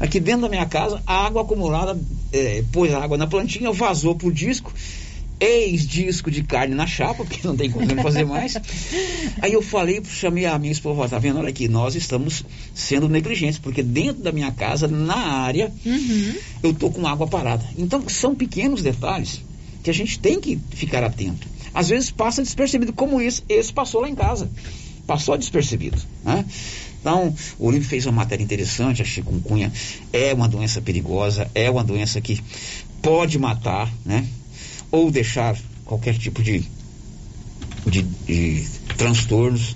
[0.00, 1.98] Aqui dentro da minha casa, a água acumulada,
[2.32, 4.72] é, pôs a água na plantinha, vazou pro disco,
[5.38, 8.56] ex-disco de carne na chapa, porque não tem como fazer mais.
[9.40, 11.38] Aí eu falei, chamei a minha esposa, tá vendo?
[11.38, 15.72] Olha aqui, nós estamos sendo negligentes, porque dentro da minha casa, na área,
[16.60, 17.64] eu tô com água parada.
[17.78, 19.40] Então, são pequenos detalhes
[19.82, 21.46] que a gente tem que ficar atento.
[21.72, 24.50] Às vezes passa despercebido, como esse, esse passou lá em casa.
[25.06, 25.98] Passou despercebido.
[26.24, 26.44] Né?
[27.00, 29.72] Então, o Olívio fez uma matéria interessante, a chikungunya
[30.12, 32.42] é uma doença perigosa, é uma doença que
[33.00, 34.26] pode matar, né?
[34.90, 36.62] Ou deixar qualquer tipo de,
[37.86, 38.66] de, de
[38.98, 39.74] transtornos.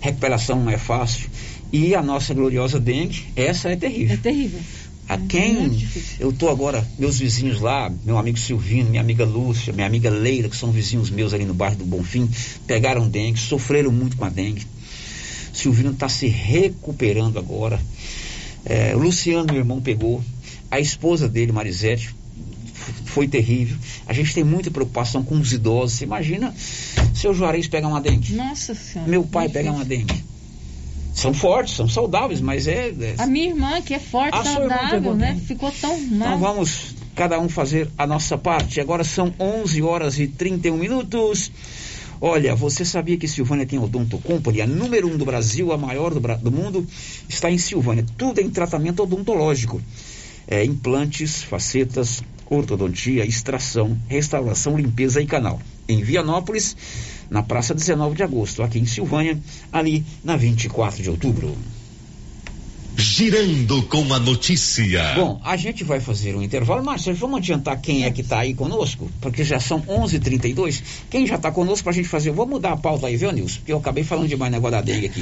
[0.00, 1.28] Recuperação não é fácil.
[1.72, 4.14] E a nossa gloriosa dengue, essa é terrível.
[4.14, 4.60] É terrível.
[5.08, 5.78] A quem
[6.18, 10.48] eu tô agora, meus vizinhos lá, meu amigo Silvino, minha amiga Lúcia, minha amiga Leila,
[10.48, 12.28] que são vizinhos meus ali no bairro do Bonfim,
[12.66, 14.66] pegaram dengue, sofreram muito com a dengue.
[15.52, 17.80] Silvino está se recuperando agora.
[18.64, 20.22] É, o Luciano, meu irmão, pegou.
[20.70, 22.12] A esposa dele, Marisete,
[23.04, 23.76] foi terrível.
[24.06, 25.98] A gente tem muita preocupação com os idosos.
[25.98, 26.52] Você imagina
[27.14, 28.34] seu Juarez pegar uma dengue.
[28.34, 29.10] Nossa Senhora.
[29.10, 30.22] Meu pai pegar uma dengue.
[31.16, 32.88] São fortes, são saudáveis, mas é.
[32.90, 35.32] é- A minha irmã, que é forte, A irmã saudável, né?
[35.32, 35.46] dengue.
[35.46, 36.38] Ficou tão Então mal.
[36.38, 38.80] vamos cada um fazer a nossa parte.
[38.82, 41.50] Agora são 11 horas e 31 minutos.
[42.20, 46.12] Olha, você sabia que Silvânia tem Odonto Company, a número um do Brasil, a maior
[46.12, 46.86] do, do mundo,
[47.26, 48.04] está em Silvânia.
[48.18, 49.80] Tudo em tratamento odontológico.
[50.46, 55.60] É, implantes, facetas, ortodontia, extração, restauração, limpeza e canal.
[55.88, 56.76] Em Vianópolis,
[57.30, 59.38] na praça 19 de agosto, aqui em Silvânia,
[59.72, 61.56] ali na 24 de outubro.
[62.98, 65.12] Girando com a notícia.
[65.14, 68.54] Bom, a gente vai fazer um intervalo, Márcio, vamos adiantar quem é que está aí
[68.54, 69.10] conosco?
[69.20, 70.82] Porque já são 11h32.
[71.10, 72.30] Quem já está conosco para a gente fazer?
[72.30, 73.58] Vou mudar a pauta aí, viu, Nilson?
[73.58, 75.20] Porque eu acabei falando demais negócio da dengue aqui.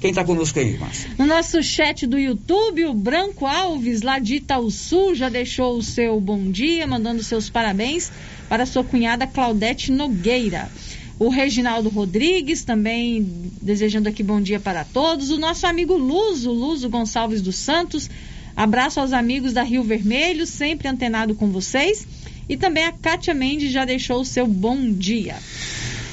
[0.00, 1.12] Quem está conosco aí, Márcio?
[1.18, 6.20] No nosso chat do YouTube, o Branco Alves, lá de Itaúsu, já deixou o seu
[6.20, 8.12] bom dia, mandando seus parabéns
[8.50, 10.70] para sua cunhada Claudete Nogueira.
[11.18, 13.24] O Reginaldo Rodrigues também
[13.62, 15.30] desejando aqui bom dia para todos.
[15.30, 18.10] O nosso amigo Luzo, Luzo Gonçalves dos Santos.
[18.56, 22.06] Abraço aos amigos da Rio Vermelho, sempre antenado com vocês.
[22.48, 25.36] E também a Kátia Mendes já deixou o seu bom dia.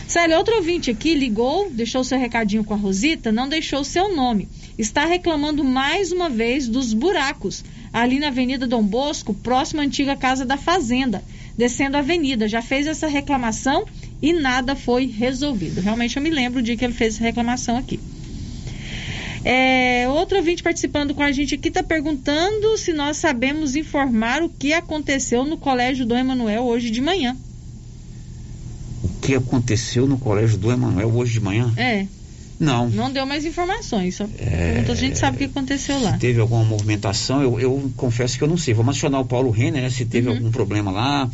[0.08, 4.48] Célio, outro ouvinte aqui ligou, deixou seu recadinho com a Rosita, não deixou seu nome.
[4.78, 10.16] Está reclamando mais uma vez dos buracos ali na Avenida Dom Bosco, próximo à antiga
[10.16, 11.24] Casa da Fazenda,
[11.58, 12.48] descendo a avenida.
[12.48, 13.86] Já fez essa reclamação
[14.22, 15.82] e nada foi resolvido.
[15.82, 18.00] Realmente eu me lembro o dia que ele fez essa reclamação aqui.
[19.44, 24.50] É, outro ouvinte participando com a gente aqui está perguntando se nós sabemos informar o
[24.50, 27.36] que aconteceu no Colégio Dom Emanuel hoje de manhã.
[29.04, 31.72] O que aconteceu no colégio do Emanuel hoje de manhã?
[31.76, 32.06] É,
[32.60, 32.88] Não.
[32.90, 34.84] não deu mais informações, só É.
[34.88, 36.18] a gente sabe o que aconteceu lá.
[36.18, 37.42] Teve alguma movimentação?
[37.42, 38.74] Eu, eu confesso que eu não sei.
[38.76, 39.90] Vamos acionar o Paulo Renner, né?
[39.90, 40.36] Se teve Uhum.
[40.36, 41.30] algum problema lá.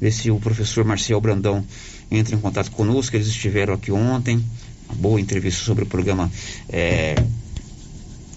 [0.00, 1.64] Ver se o professor Marcel Brandão
[2.10, 3.16] entra em contato conosco.
[3.16, 4.44] Eles estiveram aqui ontem.
[4.88, 6.30] Uma boa entrevista sobre o programa
[6.68, 7.14] é,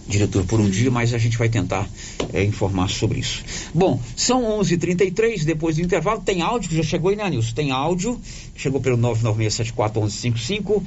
[0.07, 1.89] Diretor por um dia, mas a gente vai tentar
[2.33, 3.41] é, informar sobre isso.
[3.73, 6.21] Bom, são 11h33, depois do intervalo.
[6.21, 7.53] Tem áudio que já chegou aí, né, Nilson?
[7.53, 8.19] Tem áudio,
[8.55, 10.83] chegou pelo 996741155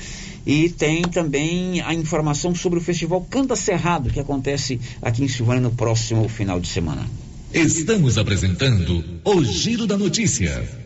[0.47, 5.63] e tem também a informação sobre o festival Canta Cerrado, que acontece aqui em Silvânia
[5.63, 7.07] no próximo final de semana.
[7.55, 10.86] Estamos apresentando o Giro da Notícia.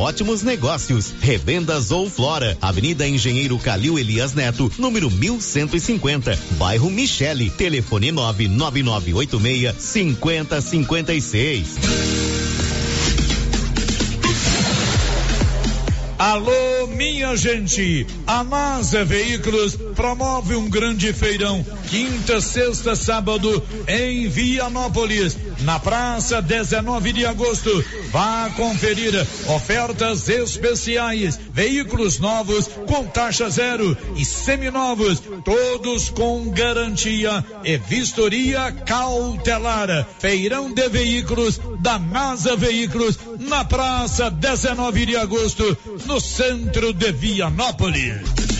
[0.00, 1.14] ótimos negócios.
[1.20, 11.68] Revendas ou Flora, Avenida Engenheiro Calil Elias Neto, número 1150, bairro Michele, telefone 99986 5056.
[16.18, 18.06] Alô, minha gente!
[18.26, 27.12] A NASA Veículos promove um grande feirão, quinta, sexta, sábado, em Vianópolis, na praça 19
[27.12, 27.84] de agosto.
[28.10, 29.12] Vá conferir
[29.48, 40.06] ofertas especiais, veículos novos com taxa zero e seminovos, todos com garantia e vistoria cautelar.
[40.20, 45.76] Feirão de veículos da NASA Veículos, na praça 19 de agosto,
[46.06, 48.59] no centro de Vianópolis.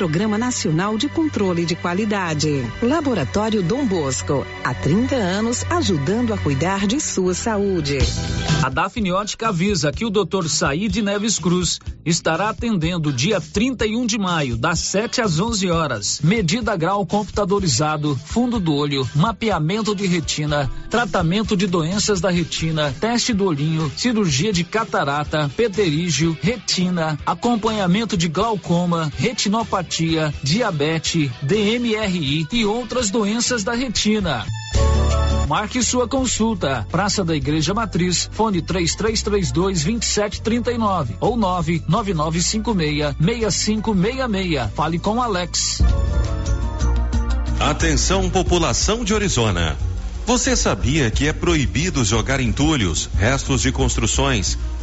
[0.07, 2.65] Nacional de Controle de Qualidade.
[2.81, 7.99] Laboratório Dom Bosco, há 30 anos ajudando a cuidar de sua saúde.
[8.63, 10.47] A Dafniótica avisa que o Dr.
[10.47, 16.19] Saíde Neves Cruz estará atendendo dia 31 de maio, das 7 às 11 horas.
[16.23, 23.33] Medida grau computadorizado, fundo do olho, mapeamento de retina, tratamento de doenças da retina, teste
[23.33, 29.80] do olhinho, cirurgia de catarata, pterígio, retina, acompanhamento de glaucoma, retinopatia,
[30.43, 34.45] diabetes, DMRI e outras doenças da retina.
[35.47, 36.87] Marque sua consulta.
[36.89, 44.71] Praça da Igreja Matriz, fone 3332 2739 ou 99956 6566.
[44.73, 45.81] Fale com Alex.
[47.59, 49.77] Atenção, população de Orizona.
[50.25, 54.57] Você sabia que é proibido jogar entulhos, restos de construções,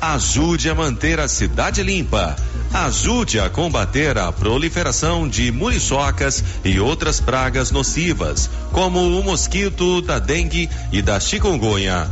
[0.00, 2.36] Ajude a manter a cidade limpa.
[2.72, 10.20] Ajude a combater a proliferação de muriçocas e outras pragas nocivas, como o mosquito da
[10.20, 12.08] dengue e da chikungunya.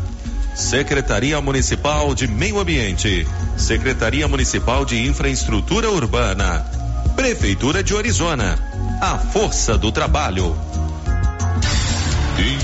[0.56, 3.26] Secretaria Municipal de Meio Ambiente,
[3.56, 6.66] Secretaria Municipal de Infraestrutura Urbana,
[7.14, 8.58] Prefeitura de Orizona.
[9.00, 10.58] A força do trabalho.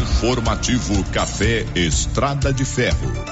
[0.01, 3.32] Informativo Café Estrada de Ferro.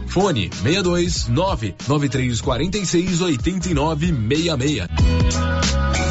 [0.07, 6.10] Fone 62 99346 8966.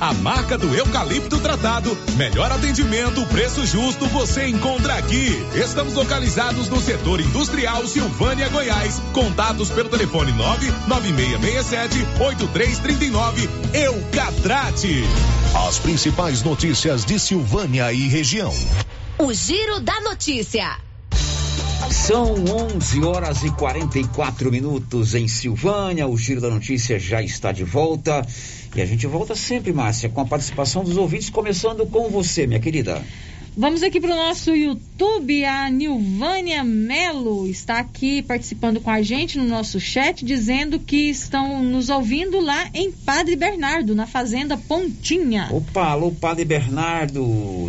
[0.00, 1.94] A marca do eucalipto tratado.
[2.16, 5.36] Melhor atendimento, preço justo, você encontra aqui.
[5.54, 9.02] Estamos localizados no setor industrial Silvânia, Goiás.
[9.12, 13.50] Contatos pelo telefone 99667 8339.
[13.74, 15.04] Eucatrate.
[15.68, 18.54] As principais notícias de Silvânia e região.
[19.18, 20.78] O Giro da Notícia.
[21.90, 26.06] São 11 horas e 44 minutos em Silvânia.
[26.06, 28.24] O Giro da Notícia já está de volta.
[28.74, 32.60] E a gente volta sempre, Márcia, com a participação dos ouvintes, começando com você, minha
[32.60, 33.02] querida.
[33.60, 35.44] Vamos aqui para o nosso YouTube.
[35.44, 41.62] A Nilvânia Melo está aqui participando com a gente no nosso chat, dizendo que estão
[41.62, 45.48] nos ouvindo lá em Padre Bernardo, na Fazenda Pontinha.
[45.50, 47.22] Opa, alô, Padre Bernardo,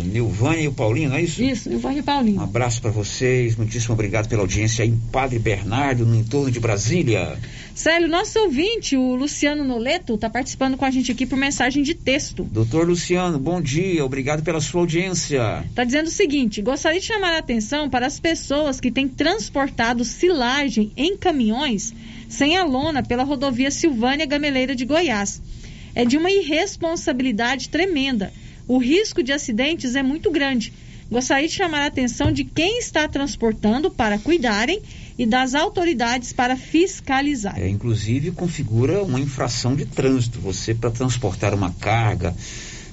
[0.06, 1.44] Nilvânia e o Paulinho, não é isso?
[1.44, 2.40] Isso, Nilvânia e Paulinho.
[2.40, 7.36] Um abraço para vocês, muitíssimo obrigado pela audiência em Padre Bernardo, no entorno de Brasília.
[7.74, 11.94] Célio, nosso ouvinte, o Luciano Noleto, está participando com a gente aqui por mensagem de
[11.94, 12.44] texto.
[12.44, 15.64] Doutor Luciano, bom dia, obrigado pela sua audiência.
[15.82, 20.04] Está dizendo o seguinte: gostaria de chamar a atenção para as pessoas que têm transportado
[20.04, 21.92] silagem em caminhões
[22.28, 25.42] sem a lona pela rodovia Silvânia Gameleira de Goiás.
[25.92, 28.32] É de uma irresponsabilidade tremenda.
[28.68, 30.72] O risco de acidentes é muito grande.
[31.10, 34.80] Gostaria de chamar a atenção de quem está transportando para cuidarem
[35.18, 37.58] e das autoridades para fiscalizar.
[37.58, 40.38] É, inclusive configura uma infração de trânsito.
[40.38, 42.32] Você para transportar uma carga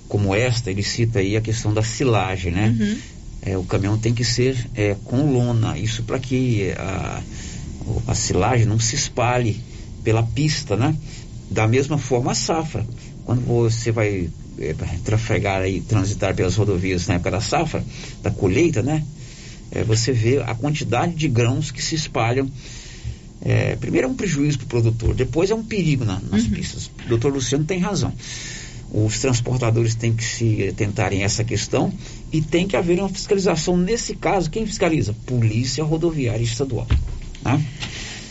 [0.10, 2.76] como esta, ele cita aí a questão da silagem, né?
[2.78, 2.98] Uhum.
[3.44, 7.22] É, o caminhão tem que ser é, com lona, isso para que a,
[8.08, 9.62] a silagem não se espalhe
[10.04, 10.94] pela pista, né?
[11.50, 12.86] Da mesma forma a safra.
[13.24, 14.30] Quando você vai
[14.60, 17.84] é, trafegar aí, transitar pelas rodovias na época da safra,
[18.22, 19.06] da colheita, né?
[19.72, 22.50] É, você vê a quantidade de grãos que se espalham.
[23.42, 26.50] É, primeiro é um prejuízo para o produtor, depois é um perigo na, nas Uhum.
[26.50, 26.92] pistas.
[27.06, 28.12] O doutor Luciano tem razão.
[28.92, 31.94] Os transportadores têm que se atentarem a essa questão
[32.32, 33.78] e tem que haver uma fiscalização.
[33.78, 35.16] Nesse caso, quem fiscaliza?
[35.26, 36.88] Polícia Rodoviária Estadual.
[37.44, 37.64] Né?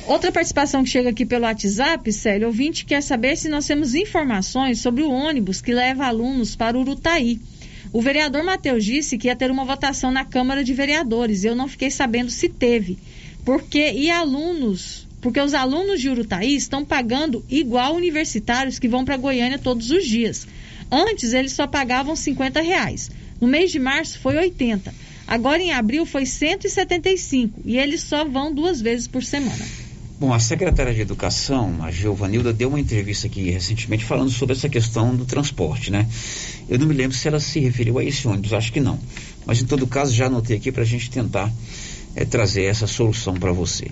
[0.07, 4.81] Outra participação que chega aqui pelo WhatsApp, Célio, ouvinte quer saber se nós temos informações
[4.81, 7.39] sobre o ônibus que leva alunos para Urutaí.
[7.93, 11.45] O vereador Matheus disse que ia ter uma votação na Câmara de Vereadores.
[11.45, 12.99] Eu não fiquei sabendo se teve.
[13.45, 15.08] Porque e alunos?
[15.21, 20.07] Porque os alunos de Urutaí estão pagando igual universitários que vão para Goiânia todos os
[20.07, 20.47] dias.
[20.91, 23.11] Antes eles só pagavam 50 reais.
[23.41, 24.95] No mês de março foi 80.
[25.27, 29.65] Agora em abril foi 175 e eles só vão duas vezes por semana.
[30.19, 34.69] Bom, a secretária de Educação, a Giovanilda, deu uma entrevista aqui recentemente falando sobre essa
[34.69, 36.09] questão do transporte, né?
[36.69, 38.99] Eu não me lembro se ela se referiu a esse ônibus, acho que não.
[39.47, 41.53] Mas em todo caso, já anotei aqui para a gente tentar
[42.19, 43.91] eh, trazer essa solução para você.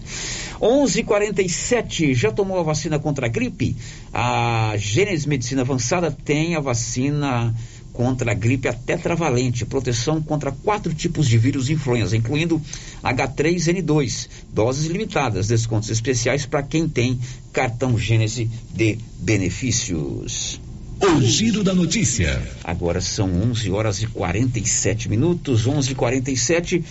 [0.61, 3.77] 11:47 já tomou a vacina contra a gripe?
[4.12, 7.55] A Gênesis Medicina Avançada tem a vacina
[7.93, 12.61] contra a gripe a tetravalente, proteção contra quatro tipos de vírus influenza, incluindo
[13.03, 17.18] H3N2, doses limitadas, descontos especiais para quem tem
[17.53, 20.61] cartão Gênese de benefícios.
[21.01, 22.43] O giro da notícia.
[22.64, 26.83] Agora são 11 horas e 47 minutos, 11:47.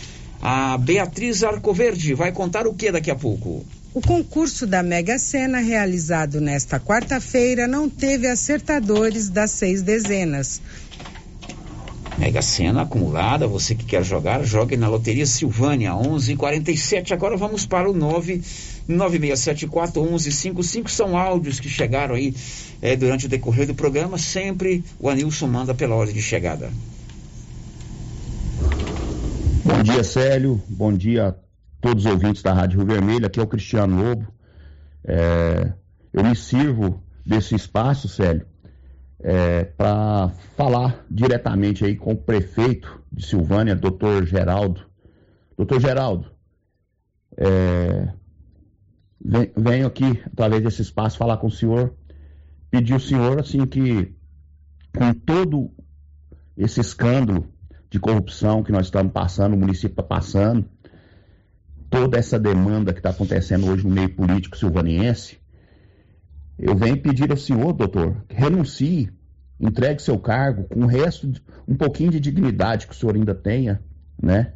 [0.48, 3.66] A Beatriz Arcoverde vai contar o que daqui a pouco?
[3.96, 10.62] O concurso da Mega Sena, realizado nesta quarta-feira, não teve acertadores das seis dezenas.
[12.16, 17.12] Mega Sena acumulada, você que quer jogar, jogue na Loteria Silvânia, 11:47.
[17.12, 17.96] Agora vamos para o
[18.88, 20.89] 996741155.
[20.89, 22.36] São áudios que chegaram aí
[22.84, 24.20] eh, durante o decorrer do programa.
[24.20, 26.70] Sempre o Anilson manda pela ordem de chegada.
[29.86, 30.60] Dia, Célio.
[30.68, 31.36] Bom dia a
[31.80, 33.28] todos os ouvintes da Rádio Rio Vermelho.
[33.28, 34.28] Aqui é o Cristiano Lobo.
[35.04, 35.74] É,
[36.12, 38.48] eu me sirvo desse espaço, Célio,
[39.78, 44.82] para falar diretamente aí com o prefeito de Silvânia, doutor Geraldo.
[45.56, 46.32] Doutor Geraldo,
[47.38, 48.12] é,
[49.24, 51.94] ven- venho aqui, através desse espaço, falar com o senhor,
[52.72, 54.16] pedir ao senhor, assim, que
[54.98, 55.70] com todo
[56.58, 57.54] esse escândalo
[57.96, 60.66] de corrupção que nós estamos passando, o município está passando,
[61.89, 65.38] toda essa demanda que está acontecendo hoje no meio político silvaniense,
[66.60, 69.10] eu venho pedir ao senhor, doutor, que renuncie,
[69.58, 73.34] entregue seu cargo com o resto, de- um pouquinho de dignidade que o senhor ainda
[73.34, 73.82] tenha,
[74.22, 74.52] né?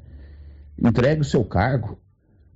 [0.78, 1.98] Entregue o seu cargo,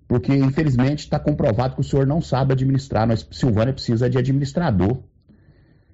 [0.06, 3.08] porque infelizmente está comprovado que o senhor não sabe administrar.
[3.08, 5.02] Nós, Silvânia precisa de administrador.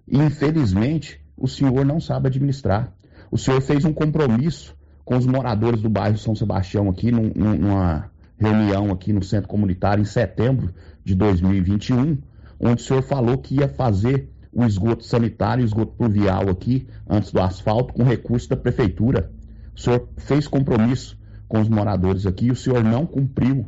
[0.08, 2.92] E infelizmente o senhor não sabe administrar.
[3.32, 4.76] O senhor fez um compromisso
[5.10, 9.48] com os moradores do bairro São Sebastião aqui, num- num- numa reunião aqui no centro
[9.50, 10.72] comunitário em setembro
[11.04, 12.16] de 2021,
[12.60, 17.32] onde o senhor falou que ia fazer o esgoto sanitário, o esgoto pluvial aqui, antes
[17.32, 19.32] do asfalto, com recurso da prefeitura.
[19.76, 23.66] O senhor fez compromisso com os moradores aqui e o senhor não cumpriu,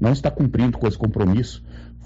[0.00, 1.60] não está cumprindo com esse compromisso.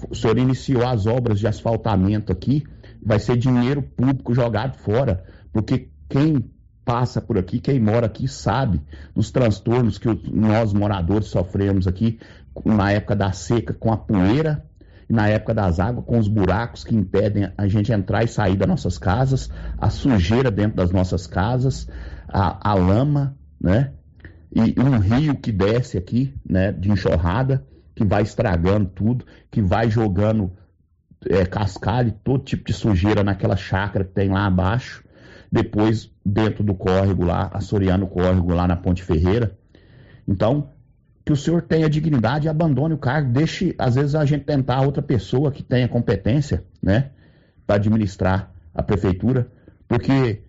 [0.09, 2.63] O senhor iniciou as obras de asfaltamento aqui,
[3.05, 5.23] vai ser dinheiro público jogado fora,
[5.53, 6.43] porque quem
[6.89, 8.81] passa por aqui, quem mora aqui sabe
[9.15, 12.19] dos transtornos que nós moradores sofremos aqui
[12.65, 14.65] na época da seca com a poeira
[15.07, 18.57] e na época das águas com os buracos que impedem a gente entrar e sair
[18.57, 21.87] das nossas casas, a sujeira dentro das nossas casas,
[22.27, 23.91] a, a lama, né?
[24.51, 27.63] E um rio que desce aqui, né, de enxurrada,
[27.93, 30.53] que vai estragando tudo, que vai jogando
[31.27, 35.03] é, cascalho, todo tipo de sujeira naquela chácara que tem lá abaixo.
[35.51, 39.57] Depois, dentro do córrego lá, assoreando o córrego lá na Ponte Ferreira.
[40.27, 40.69] Então,
[41.25, 44.81] que o senhor tenha dignidade e abandone o cargo, deixe, às vezes, a gente tentar
[44.81, 47.11] outra pessoa que tenha competência, né,
[47.65, 49.47] para administrar a prefeitura,
[49.87, 50.41] porque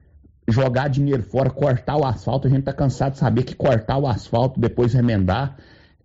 [0.49, 4.07] jogar dinheiro fora, cortar o asfalto, a gente está cansado de saber que cortar o
[4.07, 5.57] asfalto, depois remendar,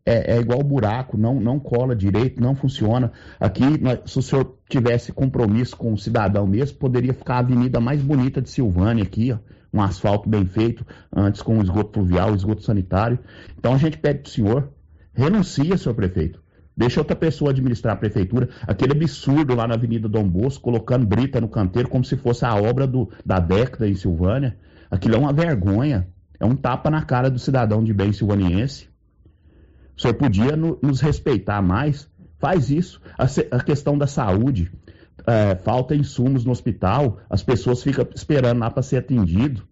[0.05, 3.11] é, é, igual buraco, não, não cola direito, não funciona.
[3.39, 3.63] Aqui,
[4.05, 8.39] se o senhor tivesse compromisso com o cidadão mesmo, poderia ficar a avenida mais bonita
[8.39, 9.39] de Silvânia aqui, ó,
[9.73, 13.17] um asfalto bem feito, antes com esgoto pluvial, esgoto sanitário.
[13.57, 14.69] Então a gente pede para o senhor,
[15.13, 16.39] renuncia, senhor prefeito.
[16.77, 18.49] Deixa outra pessoa administrar a prefeitura.
[18.67, 22.53] Aquele absurdo lá na Avenida Dom Bosco, colocando brita no canteiro como se fosse a
[22.53, 24.57] obra do, da década em Silvânia.
[24.91, 26.07] Aquilo é uma vergonha.
[26.37, 28.89] É um tapa na cara do cidadão de bem silvaniense.
[29.97, 32.09] Senhor podia no, nos respeitar mais?
[32.37, 33.01] Faz isso.
[33.17, 33.25] A,
[33.57, 34.71] a questão da saúde.
[35.27, 39.67] É, falta insumos no hospital, as pessoas ficam esperando lá para ser atendido.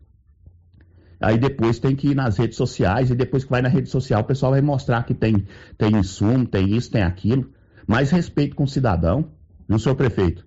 [1.19, 4.21] Aí depois tem que ir nas redes sociais, e depois que vai na rede social,
[4.21, 5.45] o pessoal vai mostrar que tem,
[5.77, 7.51] tem insumo, tem isso, tem aquilo.
[7.87, 9.31] Mais respeito com o cidadão,
[9.67, 10.45] viu, senhor prefeito?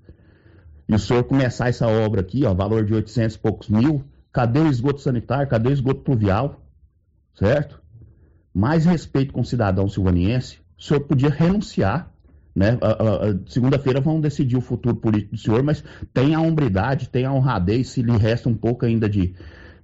[0.89, 4.61] E o senhor começar essa obra aqui, ó, valor de 800 e poucos mil, cadê
[4.61, 6.61] o esgoto sanitário, cadê o esgoto pluvial?
[7.35, 7.81] Certo?
[8.57, 12.11] Mais respeito com o cidadão silvaniense, o senhor podia renunciar.
[12.55, 12.79] Né?
[13.47, 15.85] Segunda-feira vão decidir o futuro político do senhor, mas
[16.15, 19.35] tenha a hombridade, tenha a honradez, se lhe resta um pouco ainda de,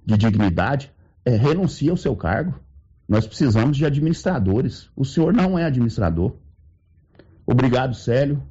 [0.03, 0.91] de dignidade,
[1.23, 2.59] é, renuncie ao seu cargo.
[3.07, 4.89] Nós precisamos de administradores.
[4.95, 6.33] O senhor não é administrador.
[7.45, 8.41] Obrigado, Célio.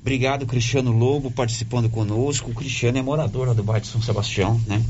[0.00, 2.52] Obrigado, Cristiano Lobo, participando conosco.
[2.52, 4.82] O Cristiano é morador lá do bairro de São Sebastião, né?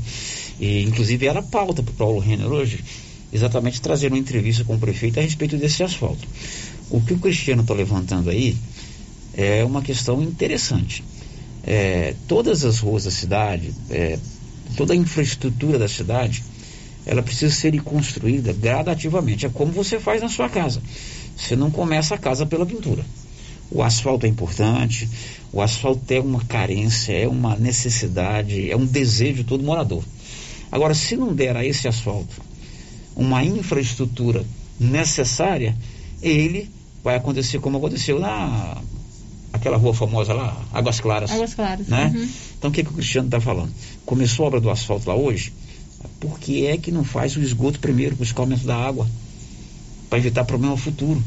[0.59, 2.83] E, inclusive, era pauta para o Paulo Renner hoje,
[3.31, 6.27] exatamente trazer uma entrevista com o prefeito a respeito desse asfalto.
[6.89, 8.55] O que o Cristiano está levantando aí
[9.33, 11.03] é uma questão interessante.
[11.63, 14.17] É, todas as ruas da cidade, é,
[14.75, 16.43] toda a infraestrutura da cidade,
[17.05, 19.45] ela precisa ser construída gradativamente.
[19.45, 20.81] É como você faz na sua casa.
[21.37, 23.05] Você não começa a casa pela pintura.
[23.69, 25.09] O asfalto é importante,
[25.51, 30.03] o asfalto é uma carência, é uma necessidade, é um desejo de todo morador.
[30.71, 32.41] Agora, se não der a esse asfalto
[33.15, 34.45] uma infraestrutura
[34.79, 35.75] necessária,
[36.21, 36.69] ele
[37.03, 38.77] vai acontecer como aconteceu na
[39.51, 41.31] aquela rua famosa lá, Águas Claras.
[41.31, 41.87] Águas Claras.
[41.87, 42.13] Né?
[42.15, 42.29] Uhum.
[42.57, 43.71] Então o que, que o Cristiano está falando?
[44.05, 45.51] Começou a obra do asfalto lá hoje,
[46.19, 49.07] por que é que não faz o esgoto primeiro, com o escoamento da água?
[50.09, 51.21] Para evitar problema futuro.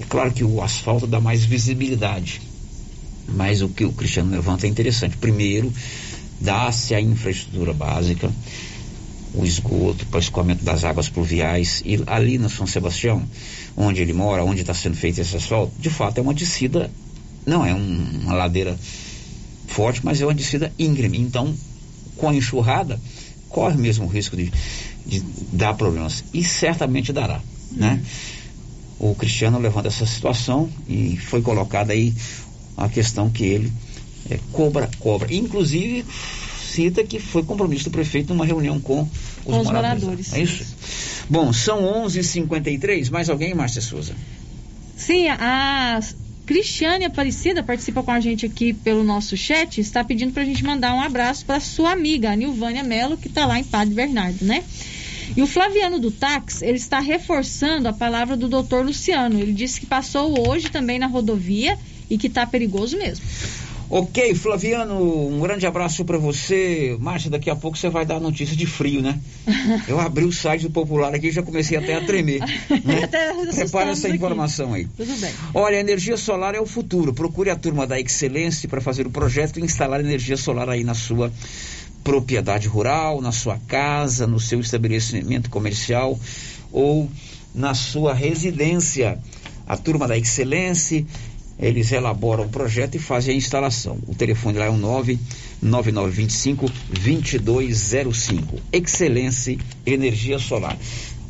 [0.00, 2.40] É claro que o asfalto dá mais visibilidade,
[3.26, 5.16] mas o que o Cristiano levanta é interessante.
[5.16, 5.72] Primeiro,
[6.40, 8.30] dá-se a infraestrutura básica,
[9.34, 13.22] o esgoto para o escoamento das águas pluviais, e ali na São Sebastião,
[13.76, 16.90] onde ele mora, onde está sendo feito esse asfalto, de fato é uma descida,
[17.46, 18.78] não é um, uma ladeira
[19.66, 21.18] forte, mas é uma descida íngreme.
[21.18, 21.54] Então,
[22.16, 23.00] com a enxurrada,
[23.48, 24.52] corre mesmo o risco de,
[25.06, 25.22] de
[25.52, 26.24] dar problemas.
[26.32, 27.40] E certamente dará,
[27.72, 28.02] né?
[28.98, 32.12] o Cristiano levanta essa situação e foi colocada aí
[32.76, 33.72] a questão que ele
[34.30, 35.32] é, cobra, cobra.
[35.34, 36.04] Inclusive,
[36.68, 39.08] cita que foi compromisso do prefeito numa reunião com os,
[39.44, 40.02] com os moradores.
[40.02, 40.32] moradores.
[40.32, 40.76] É isso?
[41.28, 44.14] Bom, são 11 h 53 Mais alguém, Márcia Souza?
[44.96, 46.00] Sim, a
[46.46, 49.80] Cristiane Aparecida participa com a gente aqui pelo nosso chat.
[49.80, 53.28] Está pedindo para a gente mandar um abraço para sua amiga, a Nilvânia Melo, que
[53.28, 54.64] está lá em Padre Bernardo, né?
[55.36, 59.38] E o Flaviano do Táxi, ele está reforçando a palavra do doutor Luciano.
[59.38, 63.24] Ele disse que passou hoje também na rodovia e que está perigoso mesmo.
[63.90, 66.94] Ok, Flaviano, um grande abraço para você.
[67.00, 69.18] Márcia, daqui a pouco você vai dar notícia de frio, né?
[69.88, 72.40] Eu abri o site do Popular aqui e já comecei até a tremer.
[72.84, 73.04] Né?
[73.04, 74.16] até essa aqui.
[74.16, 74.86] informação aí.
[74.96, 75.32] Tudo bem.
[75.54, 77.12] Olha, energia solar é o futuro.
[77.14, 80.94] Procure a turma da Excelência para fazer o projeto e instalar energia solar aí na
[80.94, 81.32] sua
[82.04, 86.18] propriedade rural, na sua casa, no seu estabelecimento comercial
[86.70, 87.08] ou
[87.54, 89.18] na sua residência.
[89.66, 91.04] A turma da Excelência,
[91.58, 93.98] eles elaboram o projeto e fazem a instalação.
[94.06, 96.70] O telefone lá é o 99925
[97.02, 98.60] 2205.
[98.72, 100.78] Excelência Energia Solar.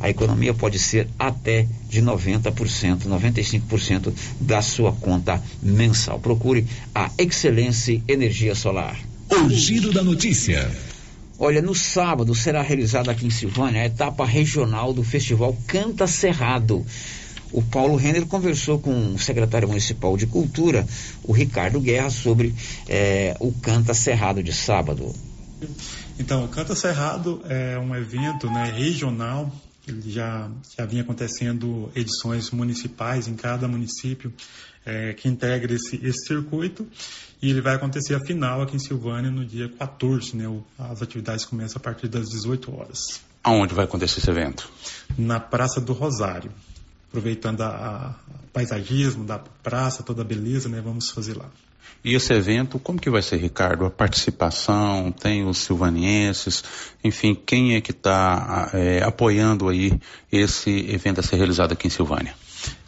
[0.01, 6.21] A economia pode ser até de 90%, 95% da sua conta mensal.
[6.21, 6.65] Procure
[6.95, 8.97] a Excelência Energia Solar.
[9.31, 10.71] O Giro da Notícia.
[11.41, 16.85] Olha, no sábado será realizada aqui em Silvânia a etapa regional do Festival Canta Cerrado.
[17.53, 20.87] O Paulo Renner conversou com o secretário municipal de Cultura,
[21.25, 22.55] o Ricardo Guerra, sobre
[22.89, 25.15] eh, o Canta Cerrado de sábado.
[26.19, 29.51] Então, o Canta Cerrado é um evento né, regional,
[29.87, 34.33] ele já, já vinha acontecendo edições municipais em cada município
[34.85, 36.87] é, que integra esse, esse circuito
[37.41, 40.45] e ele vai acontecer a final aqui em Silvânia no dia 14, né?
[40.79, 43.21] As atividades começam a partir das 18 horas.
[43.43, 44.69] Aonde vai acontecer esse evento?
[45.17, 46.51] Na Praça do Rosário.
[47.09, 48.15] Aproveitando a, a
[48.53, 50.81] paisagismo da praça, toda a beleza, né?
[50.81, 51.51] Vamos fazer lá.
[52.05, 53.85] E esse evento, como que vai ser, Ricardo?
[53.85, 56.63] A participação, tem os silvanienses,
[57.03, 59.99] enfim, quem é que está é, apoiando aí
[60.31, 62.35] esse evento a ser realizado aqui em Silvânia?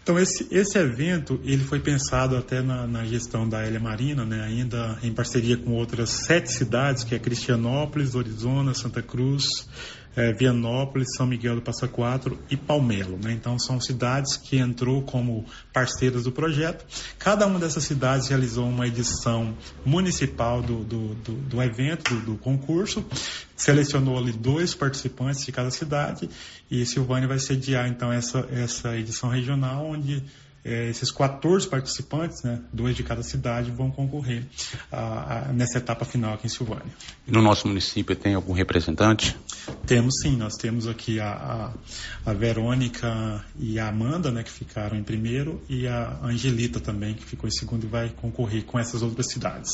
[0.02, 4.42] Então esse, esse evento ele foi pensado até na, na gestão da Elia Marina, né,
[4.42, 9.68] ainda em parceria com outras sete cidades, que é Cristianópolis, Orizona, Santa Cruz,
[10.16, 13.18] é, Vianópolis, São Miguel do Passa Quatro e Palmelo.
[13.22, 13.32] Né?
[13.32, 16.84] Então são cidades que entrou como parceiras do projeto.
[17.18, 22.36] Cada uma dessas cidades realizou uma edição municipal do, do, do, do evento, do, do
[22.36, 23.04] concurso,
[23.56, 26.28] selecionou ali dois participantes de cada cidade
[26.70, 30.22] e Silvânia vai sediar então essa, essa edição regional onde
[30.64, 34.44] é, esses 14 participantes, né, dois de cada cidade, vão concorrer
[34.90, 36.92] a, a, nessa etapa final aqui em Silvânia.
[37.26, 39.36] E no nosso município tem algum representante?
[39.86, 41.72] Temos sim, nós temos aqui a,
[42.24, 47.14] a, a Verônica e a Amanda, né, que ficaram em primeiro, e a Angelita também,
[47.14, 49.72] que ficou em segundo e vai concorrer com essas outras cidades.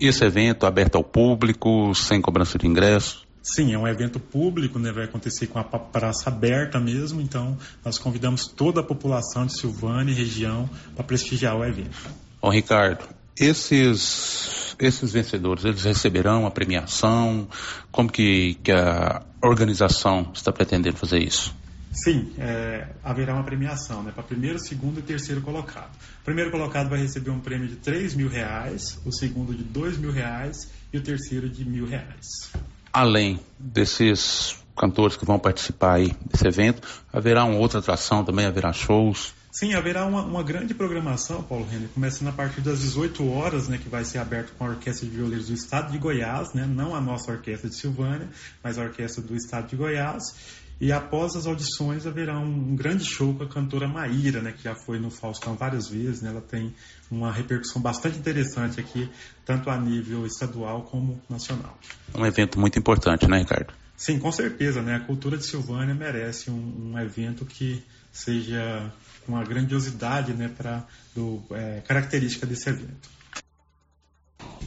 [0.00, 3.25] Esse evento aberto ao público, sem cobrança de ingresso?
[3.48, 4.90] Sim, é um evento público, né?
[4.90, 10.10] vai acontecer com a praça aberta mesmo, então nós convidamos toda a população de Silvânia
[10.10, 11.96] e região para prestigiar o evento.
[12.42, 13.04] Bom, Ricardo,
[13.38, 17.48] esses, esses vencedores, eles receberão a premiação?
[17.92, 21.54] Como que, que a organização está pretendendo fazer isso?
[21.92, 25.94] Sim, é, haverá uma premiação né, para primeiro, segundo e terceiro colocado.
[26.20, 29.98] O primeiro colocado vai receber um prêmio de 3 mil reais, o segundo de 2
[29.98, 32.50] mil reais e o terceiro de mil reais
[32.96, 36.80] além desses cantores que vão participar aí desse evento,
[37.12, 39.34] haverá uma outra atração também, haverá shows?
[39.52, 43.76] Sim, haverá uma, uma grande programação, Paulo Renner, começando a partir das 18 horas, né,
[43.76, 46.96] que vai ser aberto com a Orquestra de Violeiros do Estado de Goiás, né, não
[46.96, 48.28] a nossa orquestra de Silvânia,
[48.64, 50.34] mas a Orquestra do Estado de Goiás.
[50.78, 54.62] E após as audições haverá um, um, grande show com a cantora Maíra, né, que
[54.62, 56.20] já foi no Faustão várias vezes.
[56.20, 56.74] Né, ela tem
[57.10, 59.10] uma repercussão bastante interessante aqui,
[59.44, 61.78] tanto a nível estadual como nacional.
[62.14, 63.72] Um evento muito importante, né, Ricardo?
[63.96, 64.82] Sim, com certeza.
[64.82, 68.92] Né, a cultura de Silvânia merece um, um evento que seja
[69.24, 73.15] com a grandiosidade né, pra, do, é, característica desse evento.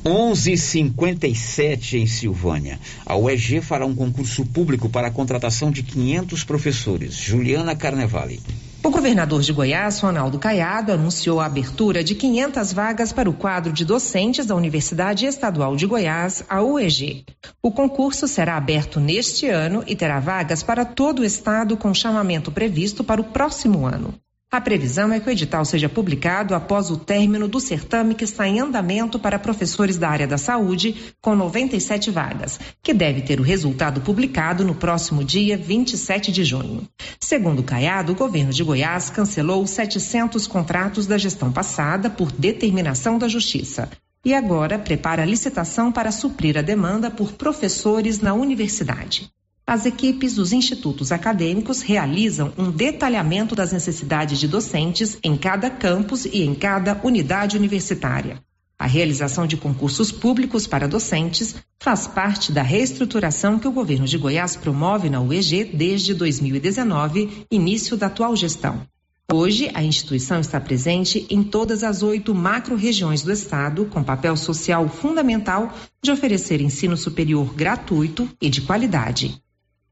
[0.03, 2.79] 11:57 em Silvânia.
[3.05, 7.13] A UEG fará um concurso público para a contratação de 500 professores.
[7.13, 8.41] Juliana Carnevale.
[8.81, 13.73] O governador de Goiás, Ronaldo Caiado, anunciou a abertura de 500 vagas para o quadro
[13.73, 17.25] de docentes da Universidade Estadual de Goiás, a UEG.
[17.61, 22.53] O concurso será aberto neste ano e terá vagas para todo o estado com chamamento
[22.53, 24.13] previsto para o próximo ano.
[24.51, 28.47] A previsão é que o edital seja publicado após o término do certame que está
[28.47, 33.43] em andamento para professores da área da saúde, com 97 vagas, que deve ter o
[33.43, 36.81] resultado publicado no próximo dia 27 de junho.
[37.19, 43.27] Segundo Caiado, o governo de Goiás cancelou 700 contratos da gestão passada por determinação da
[43.27, 43.87] Justiça
[44.25, 49.29] e agora prepara a licitação para suprir a demanda por professores na universidade
[49.69, 56.25] as equipes dos institutos acadêmicos realizam um detalhamento das necessidades de docentes em cada campus
[56.25, 58.41] e em cada unidade universitária.
[58.79, 64.17] A realização de concursos públicos para docentes faz parte da reestruturação que o governo de
[64.17, 68.87] Goiás promove na UEG desde 2019, início da atual gestão.
[69.31, 74.89] Hoje, a instituição está presente em todas as oito macro-regiões do estado, com papel social
[74.89, 79.39] fundamental de oferecer ensino superior gratuito e de qualidade.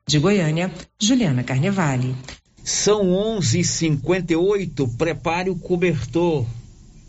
[0.09, 2.15] De Goiânia, Juliana Carnevale.
[2.63, 4.87] São 11:58.
[4.97, 6.45] Prepare o cobertor,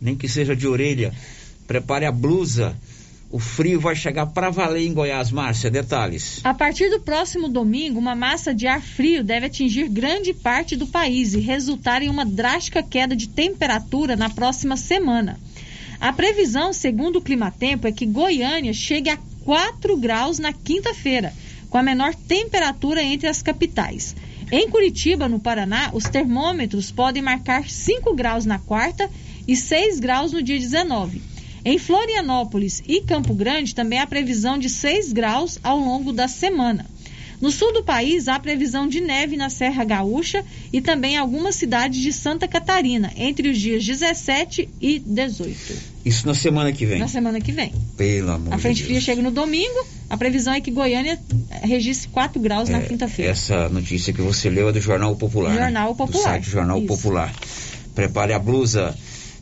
[0.01, 1.15] nem que seja de orelha.
[1.65, 2.77] Prepare a blusa.
[3.31, 5.71] O frio vai chegar para valer em Goiás, Márcia.
[5.71, 6.41] Detalhes.
[6.43, 10.89] A partir do próximo domingo, uma massa de ar frio deve atingir grande parte do
[10.89, 15.39] país e resultar em uma drástica queda de temperatura na próxima semana.
[16.01, 21.33] A previsão, segundo o Climatempo, é que Goiânia chegue a 4 graus na quinta-feira
[21.71, 24.15] com a menor temperatura entre as capitais.
[24.51, 29.11] Em Curitiba, no Paraná, os termômetros podem marcar 5 graus na quarta
[29.47, 31.21] e 6 graus no dia 19.
[31.65, 36.87] Em Florianópolis e Campo Grande também há previsão de 6 graus ao longo da semana.
[37.41, 41.55] No sul do país, há previsão de neve na Serra Gaúcha e também em algumas
[41.55, 45.57] cidades de Santa Catarina, entre os dias 17 e 18.
[46.05, 46.99] Isso na semana que vem.
[46.99, 47.73] Na semana que vem.
[47.97, 49.05] Pelo amor A frente de fria Deus.
[49.05, 51.19] chega no domingo, a previsão é que Goiânia
[51.51, 53.31] eh, registre 4 graus na É, quinta-feira.
[53.31, 55.55] Essa notícia que você leu é do Jornal Popular.
[55.55, 55.61] né?
[55.63, 56.87] Jornal Popular, Do site Jornal isso.
[56.89, 57.33] Popular.
[57.95, 58.97] Prepare a blusa.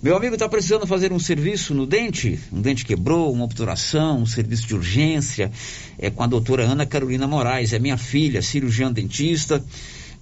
[0.07, 2.38] Meu amigo está precisando fazer um serviço no dente?
[2.52, 5.50] Um dente quebrou, uma obturação, um serviço de urgência.
[5.98, 7.72] É com a doutora Ana Carolina Moraes.
[7.72, 9.61] É minha filha, cirurgiã dentista,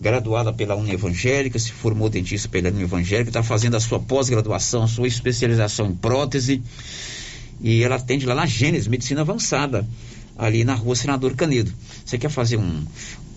[0.00, 4.84] graduada pela Uni Evangélica, se formou dentista pela Uni Evangélica, está fazendo a sua pós-graduação,
[4.84, 6.62] a sua especialização em prótese.
[7.60, 9.86] E ela atende lá na Gênesis, Medicina Avançada,
[10.36, 11.72] ali na rua Senador Canedo.
[12.04, 12.82] Você quer fazer um,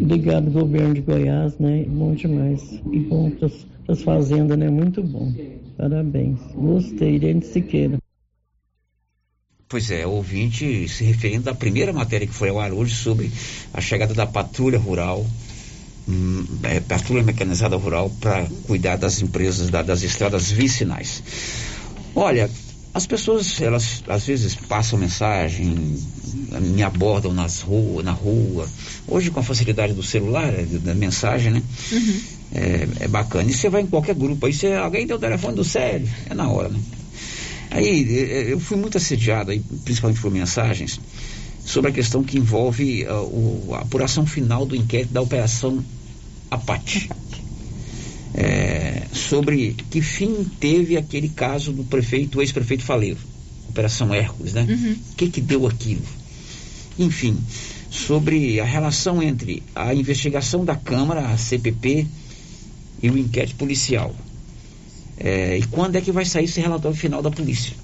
[0.00, 1.84] Obrigado, governo de Goiás, né?
[1.84, 2.80] Bom demais.
[2.92, 3.48] E bom para
[3.88, 4.68] as fazendas, né?
[4.68, 5.32] Muito bom.
[5.76, 6.38] Parabéns.
[6.54, 7.98] Gostei, Irene Siqueira.
[9.68, 13.30] Pois é, ouvinte se referindo à primeira matéria que foi ao ar hoje sobre
[13.72, 15.26] a chegada da patrulha rural,
[16.06, 21.22] hum, é, patrulha mecanizada rural, para cuidar das empresas, da- das estradas vicinais.
[22.14, 22.48] Olha,
[22.92, 25.98] as pessoas, elas às vezes passam mensagem,
[26.60, 28.68] me abordam nas rua, na rua.
[29.08, 31.62] Hoje, com a facilidade do celular, é, da mensagem, né?
[32.52, 33.50] É, é bacana.
[33.50, 36.34] E você vai em qualquer grupo, aí você, alguém tem o telefone do Célio, é
[36.34, 36.78] na hora, né?
[37.74, 41.00] Aí eh, eu fui muito assediado, aí, principalmente por mensagens,
[41.64, 45.84] sobre a questão que envolve ah, o- a apuração final do inquérito da Operação
[46.50, 47.10] Apate.
[48.36, 53.18] É, sobre que fim teve aquele caso do prefeito, ex-prefeito Faleiro,
[53.68, 54.66] Operação Hércules, né?
[55.12, 56.02] O que que deu aquilo?
[56.98, 57.38] Enfim,
[57.90, 62.06] sobre a relação entre a investigação da Câmara, a CPP,
[63.02, 64.14] e o inquérito policial.
[65.18, 67.74] É, e quando é que vai sair esse relatório final da polícia?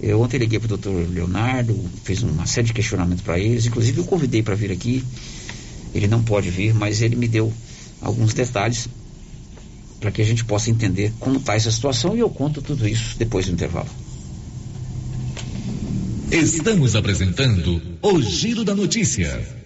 [0.00, 3.98] Eu ontem liguei para o doutor Leonardo, fiz uma série de questionamentos para eles, inclusive
[3.98, 5.02] eu convidei para vir aqui.
[5.94, 7.52] Ele não pode vir, mas ele me deu
[8.00, 8.88] alguns detalhes
[9.98, 13.16] para que a gente possa entender como está essa situação e eu conto tudo isso
[13.18, 13.88] depois do intervalo.
[16.30, 19.65] Estamos apresentando o Giro da Notícia.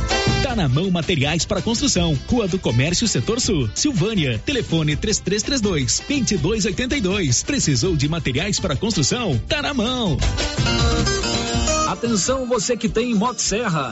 [0.43, 2.17] Tá na mão materiais para construção.
[2.27, 3.69] Rua do Comércio, Setor Sul.
[3.75, 4.39] Silvânia.
[4.43, 7.43] Telefone 3332 2282.
[7.43, 9.39] Precisou de materiais para construção?
[9.47, 10.17] Tá na mão.
[11.87, 13.91] Atenção você que tem Motosserra.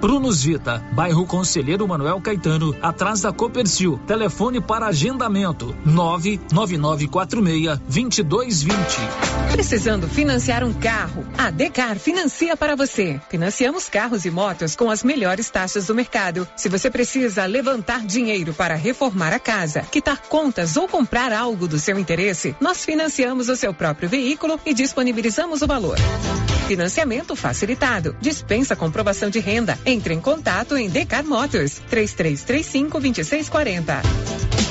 [0.01, 3.99] Prunus Vita, bairro Conselheiro Manuel Caetano, atrás da Copercil.
[4.07, 8.71] Telefone para agendamento: 99946-2220.
[9.51, 11.23] Precisando financiar um carro?
[11.37, 13.21] A Decar financia para você.
[13.29, 16.47] Financiamos carros e motos com as melhores taxas do mercado.
[16.55, 21.77] Se você precisa levantar dinheiro para reformar a casa, quitar contas ou comprar algo do
[21.77, 25.99] seu interesse, nós financiamos o seu próprio veículo e disponibilizamos o valor.
[26.67, 28.15] Financiamento facilitado.
[28.21, 29.77] Dispensa comprovação de renda.
[29.91, 34.70] Entre em contato em Decar Motors 3335 2640.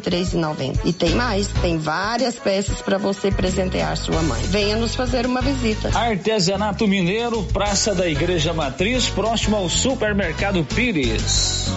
[0.00, 0.80] 63,90.
[0.84, 4.40] E tem mais, tem várias peças para você presentear sua mãe.
[4.44, 5.96] Venha nos fazer uma visita.
[5.96, 11.70] Artesanato Mineiro, Praça da Igreja Matriz, próximo ao Supermercado Pires.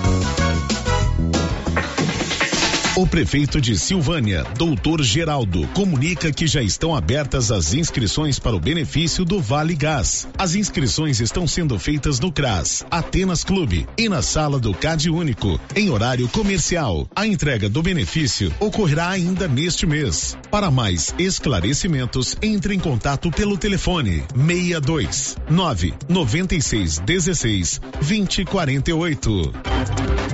[3.00, 8.60] O prefeito de Silvânia, doutor Geraldo, comunica que já estão abertas as inscrições para o
[8.60, 10.28] benefício do Vale Gás.
[10.38, 15.58] As inscrições estão sendo feitas no CRAS, Atenas Clube e na sala do CAD Único,
[15.78, 17.08] em horário comercial.
[17.16, 20.38] A entrega do benefício ocorrerá ainda neste mês.
[20.52, 29.54] Para mais esclarecimentos, entre em contato pelo telefone 62 9 96 16 20 48.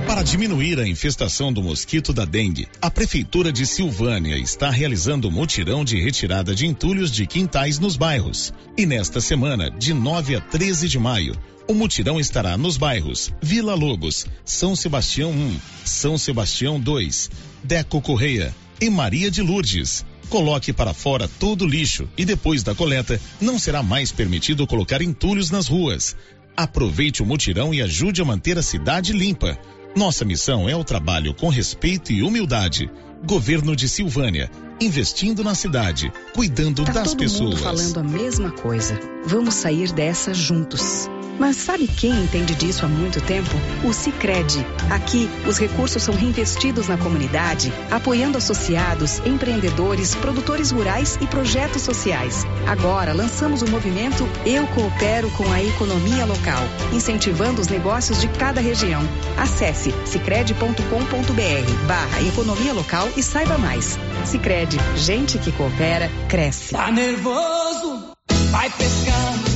[0.06, 5.84] Para diminuir a infestação do mosquito da dengue, a Prefeitura de Silvânia está realizando mutirão
[5.84, 8.52] de retirada de entulhos de quintais nos bairros.
[8.78, 11.36] E nesta semana, de 9 a 13 de maio,
[11.68, 17.30] o mutirão estará nos bairros Vila Lobos, São Sebastião 1, São Sebastião 2,
[17.64, 20.04] Deco Correia e Maria de Lourdes.
[20.28, 25.02] Coloque para fora todo o lixo e depois da coleta não será mais permitido colocar
[25.02, 26.16] entulhos nas ruas.
[26.56, 29.58] Aproveite o mutirão e ajude a manter a cidade limpa.
[29.96, 32.90] Nossa missão é o trabalho com respeito e humildade.
[33.26, 34.50] Governo de Silvânia,
[34.80, 37.50] investindo na cidade, cuidando tá das todo pessoas.
[37.50, 38.98] Mundo falando a mesma coisa.
[39.24, 41.08] Vamos sair dessa juntos.
[41.38, 43.50] Mas sabe quem entende disso há muito tempo?
[43.84, 44.64] O Sicredi.
[44.90, 52.46] Aqui, os recursos são reinvestidos na comunidade, apoiando associados, empreendedores, produtores rurais e projetos sociais.
[52.66, 56.62] Agora, lançamos o movimento Eu Coopero com a Economia Local,
[56.92, 59.02] incentivando os negócios de cada região.
[59.36, 63.98] Acesse sicredi.com.br barra economia local e saiba mais.
[64.26, 66.74] Sicredi, gente que coopera, cresce.
[66.74, 68.10] Tá nervoso?
[68.50, 69.55] Vai pescar.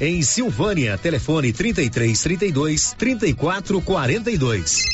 [0.00, 0.98] em Silvânia.
[0.98, 4.86] Telefone 33 32 34 42.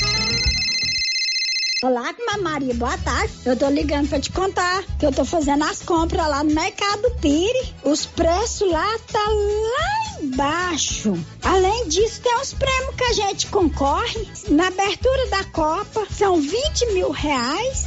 [1.83, 3.33] Olá, Maria, boa tarde.
[3.45, 7.11] Eu tô ligando pra te contar que eu tô fazendo as compras lá no Mercado
[7.21, 7.75] Pire.
[7.85, 11.15] Os preços lá tá lá embaixo.
[11.43, 14.29] Além disso, tem os prêmios que a gente concorre.
[14.49, 17.87] Na abertura da Copa, são 20 mil reais.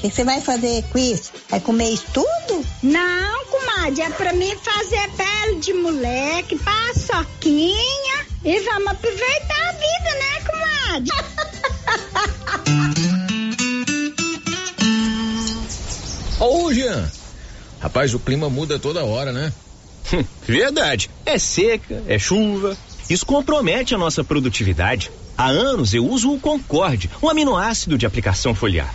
[0.00, 1.30] O que você vai fazer com isso?
[1.50, 2.64] Vai comer isso tudo?
[2.82, 10.14] Não, comadre, é pra mim fazer pele de moleque, paçoquinha e vamos aproveitar a vida,
[10.18, 11.12] né, comadre?
[16.40, 17.12] Ô, Jean.
[17.78, 19.52] Rapaz, o clima muda toda hora, né?
[20.14, 21.10] Hum, verdade.
[21.26, 22.74] É seca, é chuva.
[23.10, 25.12] Isso compromete a nossa produtividade.
[25.36, 28.94] Há anos eu uso o Concorde, um aminoácido de aplicação foliar.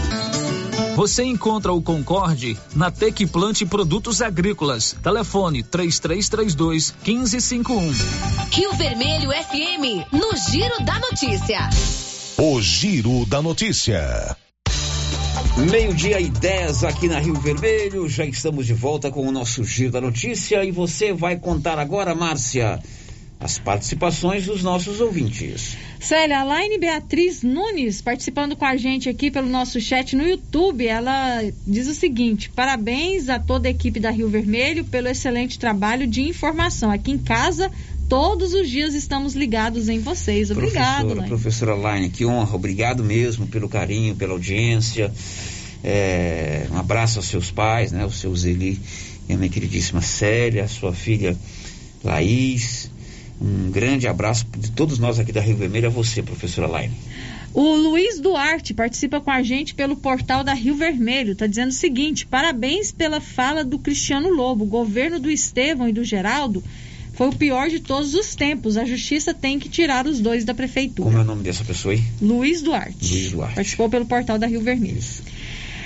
[0.95, 4.95] Você encontra o Concorde na Tec Plante Produtos Agrícolas.
[5.01, 7.93] Telefone 3332 1551.
[8.51, 11.69] Rio Vermelho FM, no Giro da Notícia.
[12.37, 14.35] O Giro da Notícia.
[15.57, 18.09] Meio-dia e 10 aqui na Rio Vermelho.
[18.09, 22.13] Já estamos de volta com o nosso Giro da Notícia e você vai contar agora,
[22.13, 22.79] Márcia
[23.41, 25.75] as participações dos nossos ouvintes.
[25.99, 30.85] Célia, a Laine Beatriz Nunes, participando com a gente aqui pelo nosso chat no YouTube,
[30.85, 36.05] ela diz o seguinte: parabéns a toda a equipe da Rio Vermelho pelo excelente trabalho
[36.05, 36.91] de informação.
[36.91, 37.71] Aqui em casa,
[38.07, 40.51] todos os dias estamos ligados em vocês.
[40.51, 42.55] Obrigado, professora, Professora Laine, que honra.
[42.55, 45.11] Obrigado mesmo pelo carinho, pela audiência.
[45.83, 48.05] É, um abraço aos seus pais, né?
[48.05, 48.79] O seu Zeli
[49.27, 51.35] e a minha queridíssima Célia, a sua filha
[52.03, 52.90] Laís
[53.41, 56.93] um grande abraço de todos nós aqui da Rio Vermelho a você, professora Laine.
[57.53, 61.33] O Luiz Duarte participa com a gente pelo portal da Rio Vermelho.
[61.33, 64.63] Está dizendo o seguinte: parabéns pela fala do Cristiano Lobo.
[64.63, 66.63] O governo do Estevão e do Geraldo
[67.13, 68.77] foi o pior de todos os tempos.
[68.77, 71.09] A justiça tem que tirar os dois da prefeitura.
[71.09, 72.03] Como é o nome dessa pessoa aí?
[72.21, 73.11] Luiz Duarte.
[73.11, 73.55] Luiz Duarte.
[73.55, 74.99] Participou pelo portal da Rio Vermelho.
[74.99, 75.23] Isso.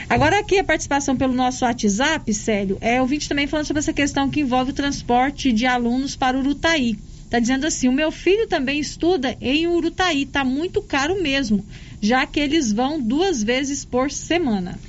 [0.08, 4.30] Agora aqui a participação pelo nosso WhatsApp, Célio, é ouvinte também falando sobre essa questão
[4.30, 6.96] que envolve o transporte de alunos para Urutaí.
[7.36, 11.66] Está dizendo assim: o meu filho também estuda em Urutaí, está muito caro mesmo,
[12.02, 14.80] já que eles vão duas vezes por semana.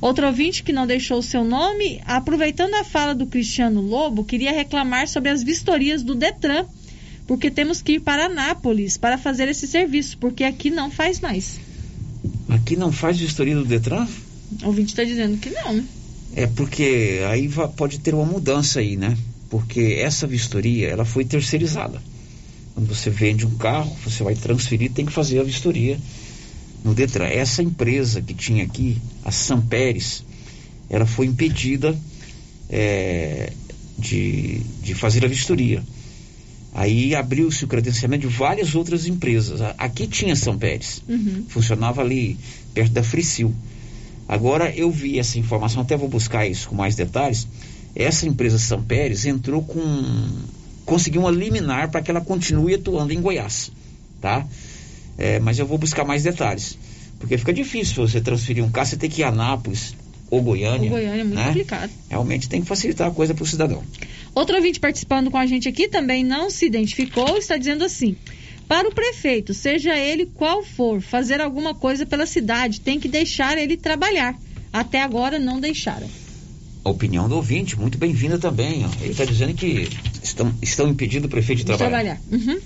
[0.00, 4.52] Outro ouvinte que não deixou o seu nome, aproveitando a fala do Cristiano Lobo, queria
[4.52, 6.64] reclamar sobre as vistorias do Detran,
[7.26, 11.58] porque temos que ir para Anápolis para fazer esse serviço, porque aqui não faz mais.
[12.48, 14.06] Aqui não faz vistoria do Detran?
[14.62, 15.82] O ouvinte está dizendo que não.
[16.36, 19.18] É porque aí pode ter uma mudança aí, né?
[19.50, 22.00] Porque essa vistoria ela foi terceirizada.
[22.74, 25.98] Quando você vende um carro, você vai transferir, tem que fazer a vistoria
[26.84, 27.26] no Detran.
[27.26, 30.22] Essa empresa que tinha aqui, a Samperes,
[30.88, 31.98] ela foi impedida
[32.70, 33.52] é,
[33.98, 35.82] de, de fazer a vistoria.
[36.72, 39.60] Aí abriu-se o credenciamento de várias outras empresas.
[39.78, 41.46] Aqui tinha São Pérez, uhum.
[41.48, 42.36] funcionava ali
[42.72, 43.52] perto da Fricil.
[44.28, 47.48] Agora eu vi essa informação, até vou buscar isso com mais detalhes
[47.94, 49.80] essa empresa São Pérez entrou com.
[50.84, 53.70] conseguiu uma liminar para que ela continue atuando em Goiás.
[54.20, 54.46] Tá?
[55.16, 56.78] É, mas eu vou buscar mais detalhes.
[57.18, 59.94] Porque fica difícil você transferir um carro, você tem que ir a Anápolis
[60.30, 60.88] ou Goiânia.
[60.88, 61.46] O Goiânia é muito né?
[61.46, 61.90] complicado.
[62.08, 63.82] Realmente tem que facilitar a coisa para o cidadão.
[64.34, 68.16] Outro ouvinte participando com a gente aqui também não se identificou, está dizendo assim.
[68.68, 73.56] Para o prefeito, seja ele qual for, fazer alguma coisa pela cidade, tem que deixar
[73.58, 74.38] ele trabalhar.
[74.70, 76.06] Até agora não deixaram
[76.88, 78.84] a opinião do ouvinte, muito bem-vinda também.
[78.84, 78.88] Ó.
[79.00, 79.88] Ele está dizendo que
[80.22, 82.16] estão, estão impedindo o prefeito de, de trabalhar.
[82.16, 82.52] trabalhar.
[82.52, 82.60] Uhum.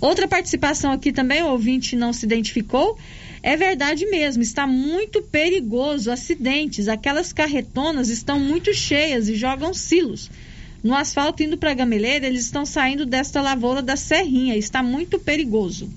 [0.00, 2.98] Outra participação aqui também, o ouvinte não se identificou.
[3.42, 6.10] É verdade mesmo, está muito perigoso.
[6.10, 10.30] Acidentes, aquelas carretonas estão muito cheias e jogam silos.
[10.82, 14.56] No asfalto indo para a Gameleira, eles estão saindo desta lavoura da Serrinha.
[14.56, 15.88] Está muito perigoso.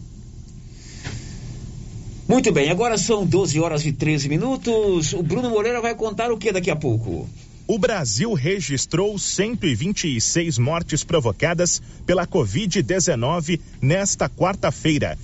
[2.27, 5.13] Muito bem, agora são 12 horas e 13 minutos.
[5.13, 7.27] O Bruno Moreira vai contar o que daqui a pouco?
[7.67, 15.17] O Brasil registrou 126 mortes provocadas pela Covid-19 nesta quarta-feira.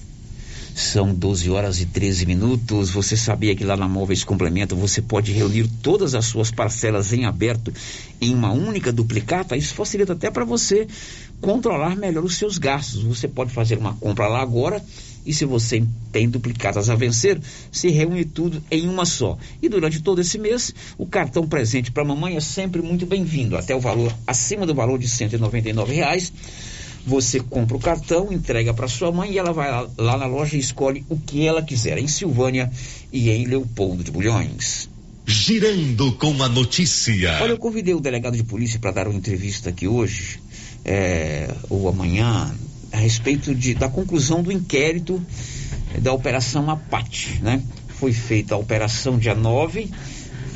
[0.74, 2.92] São 12 horas e 13 minutos.
[2.92, 7.26] Você sabia que lá na Móveis Complemento você pode reunir todas as suas parcelas em
[7.26, 7.74] aberto
[8.22, 9.58] em uma única duplicata?
[9.58, 10.88] Isso facilita até para você
[11.42, 13.04] controlar melhor os seus gastos.
[13.04, 14.84] Você pode fazer uma compra lá agora
[15.26, 17.40] e se você tem duplicatas a vencer,
[17.72, 19.38] se reúne tudo em uma só.
[19.62, 23.58] E durante todo esse mês, o cartão presente para a mamãe é sempre muito bem-vindo,
[23.58, 26.32] até o valor acima do valor de 199 reais.
[27.06, 30.58] Você compra o cartão, entrega para sua mãe e ela vai lá, lá na loja
[30.58, 32.72] e escolhe o que ela quiser, em Silvânia
[33.12, 34.90] e em Leopoldo de Bulhões.
[35.26, 37.38] Girando com a notícia.
[37.42, 40.40] Olha, eu convidei o delegado de polícia para dar uma entrevista aqui hoje,
[40.90, 42.52] é, ou amanhã,
[42.92, 45.24] a respeito de, da conclusão do inquérito
[46.00, 47.62] da Operação Apate, né?
[47.90, 49.92] Foi feita a operação dia 9,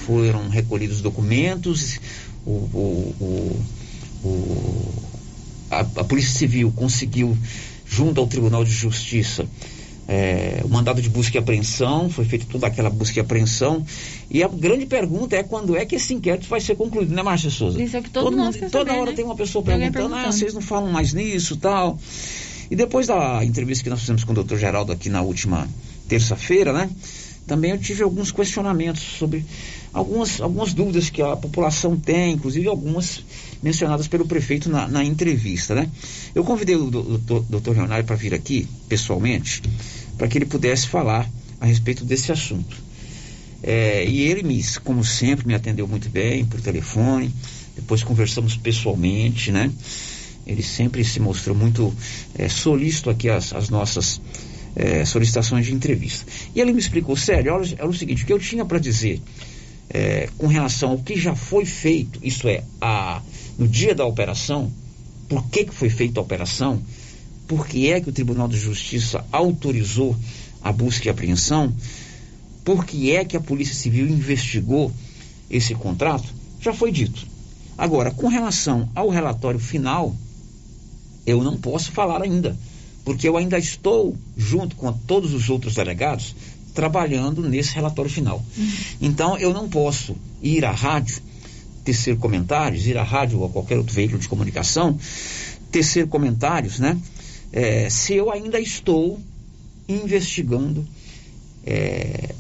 [0.08, 2.00] foram recolhidos documentos,
[2.44, 3.66] o, o,
[4.24, 4.94] o
[5.70, 7.38] a, a, Polícia Civil conseguiu,
[7.86, 9.46] junto ao Tribunal de Justiça,
[10.08, 13.86] é, o mandado de busca e apreensão, foi feita toda aquela busca e apreensão.
[14.30, 17.50] E a grande pergunta é quando é que esse inquérito vai ser concluído, né, Márcia
[17.50, 17.82] Souza?
[17.82, 19.16] Isso é que todo, todo mundo Toda saber, hora né?
[19.16, 20.34] tem uma pessoa alguém perguntando, ah, perguntando.
[20.34, 21.98] vocês não falam mais nisso tal.
[22.70, 25.68] E depois da entrevista que nós fizemos com o doutor Geraldo aqui na última
[26.08, 26.90] terça-feira, né?
[27.46, 29.46] Também eu tive alguns questionamentos sobre
[29.94, 33.24] algumas, algumas dúvidas que a população tem, inclusive algumas
[33.64, 35.90] mencionadas pelo prefeito na, na entrevista, né?
[36.36, 39.64] Eu convidei o doutor, Leonardo para vir aqui, pessoalmente,
[40.18, 41.28] para que ele pudesse falar
[41.62, 42.76] a respeito desse assunto.
[43.64, 47.34] É, e ele, me, como sempre, me atendeu muito bem por telefone,
[47.74, 49.72] depois conversamos pessoalmente, né?
[50.46, 51.94] Ele sempre se mostrou muito
[52.38, 54.20] é, solícito aqui às, nossas
[54.76, 56.30] é, solicitações de entrevista.
[56.54, 59.22] E ele me explicou, sério, olha, era o seguinte, o que eu tinha para dizer
[59.90, 63.22] é, com relação ao que já foi feito, isso é, a,
[63.58, 64.72] no dia da operação,
[65.28, 66.82] por que, que foi feita a operação,
[67.48, 70.16] por que é que o Tribunal de Justiça autorizou
[70.62, 71.74] a busca e apreensão,
[72.64, 74.92] por que é que a Polícia Civil investigou
[75.50, 76.28] esse contrato,
[76.62, 77.28] já foi dito.
[77.78, 80.16] Agora, com relação ao relatório final,
[81.26, 82.58] eu não posso falar ainda,
[83.04, 86.36] porque eu ainda estou, junto com todos os outros delegados,
[86.74, 88.44] trabalhando nesse relatório final.
[88.58, 88.72] Uhum.
[89.02, 91.22] Então, eu não posso ir à rádio,
[91.84, 94.98] tecer comentários, ir à rádio ou a qualquer outro veículo de comunicação,
[95.72, 96.98] tecer comentários, né?
[97.52, 99.20] É, se eu ainda estou
[99.88, 100.86] investigando,
[101.66, 102.34] é,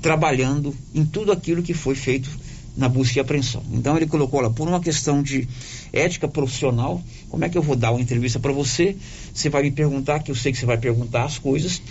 [0.00, 2.28] trabalhando em tudo aquilo que foi feito
[2.76, 3.62] na busca e apreensão.
[3.72, 5.46] Então ele colocou lá, por uma questão de
[5.92, 8.96] ética profissional, como é que eu vou dar uma entrevista para você?
[9.32, 11.82] Você vai me perguntar, que eu sei que você vai perguntar as coisas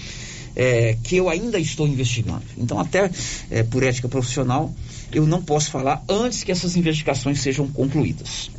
[0.55, 2.43] é, que eu ainda estou investigando.
[2.57, 3.09] Então, até
[3.49, 4.73] é, por ética profissional,
[5.13, 8.51] eu não posso falar antes que essas investigações sejam concluídas.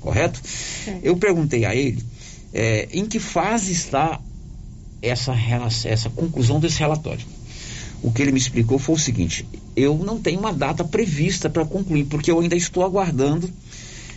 [0.00, 0.40] Correto?
[1.02, 2.02] Eu perguntei a ele
[2.52, 4.20] é, em que fase está
[5.02, 5.34] essa,
[5.84, 7.24] essa conclusão desse relatório.
[8.02, 9.46] O que ele me explicou foi o seguinte:
[9.76, 13.50] eu não tenho uma data prevista para concluir, porque eu ainda estou aguardando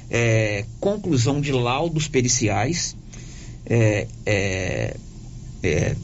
[0.10, 2.95] é, conclusão de laudos periciais,
[3.65, 4.98] é, é,
[5.61, 5.95] é,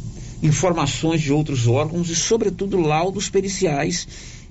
[0.44, 4.08] informações de outros órgãos e, sobretudo, laudos periciais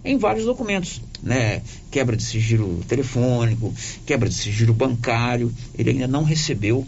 [0.09, 1.63] em vários documentos, né?
[1.91, 3.75] Quebra de sigilo telefônico,
[4.07, 5.53] quebra de sigilo bancário.
[5.77, 6.87] Ele ainda não recebeu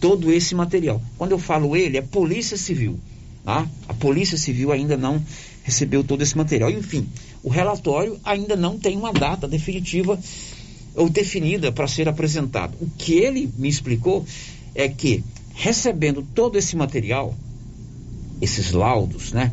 [0.00, 1.02] todo esse material.
[1.18, 2.98] Quando eu falo ele, é Polícia Civil.
[3.44, 3.68] Tá?
[3.86, 5.22] A Polícia Civil ainda não
[5.62, 6.70] recebeu todo esse material.
[6.70, 7.06] Enfim,
[7.42, 10.18] o relatório ainda não tem uma data definitiva
[10.94, 12.74] ou definida para ser apresentado.
[12.80, 14.24] O que ele me explicou
[14.74, 15.22] é que,
[15.54, 17.34] recebendo todo esse material,
[18.40, 19.52] esses laudos, né,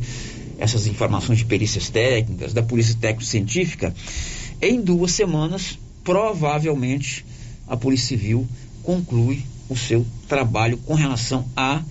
[0.63, 3.93] essas informações de perícias técnicas, da Polícia Técnico-Científica,
[4.61, 7.25] em duas semanas, provavelmente,
[7.67, 8.47] a Polícia Civil
[8.81, 11.81] conclui o seu trabalho com relação à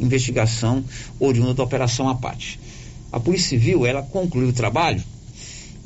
[0.00, 0.84] investigação
[1.20, 2.58] oriunda da Operação Apate.
[3.12, 5.02] A Polícia Civil, ela conclui o trabalho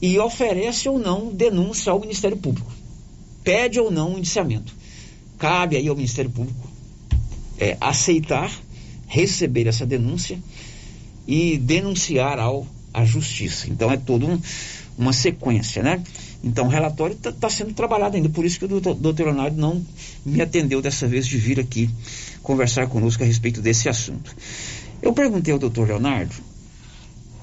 [0.00, 2.72] e oferece ou não denúncia ao Ministério Público.
[3.44, 4.74] Pede ou não um indiciamento.
[5.38, 6.66] Cabe aí ao Ministério Público
[7.58, 8.50] é, aceitar,
[9.06, 10.38] receber essa denúncia
[11.26, 13.68] e denunciar ao à Justiça.
[13.70, 14.38] Então é toda um,
[14.98, 16.02] uma sequência, né?
[16.44, 19.84] Então o relatório está tá sendo trabalhado ainda, por isso que o doutor, Leonardo não
[20.26, 21.88] me atendeu dessa vez de vir aqui
[22.42, 24.34] conversar conosco a respeito desse assunto.
[25.00, 26.34] Eu perguntei ao doutor Leonardo,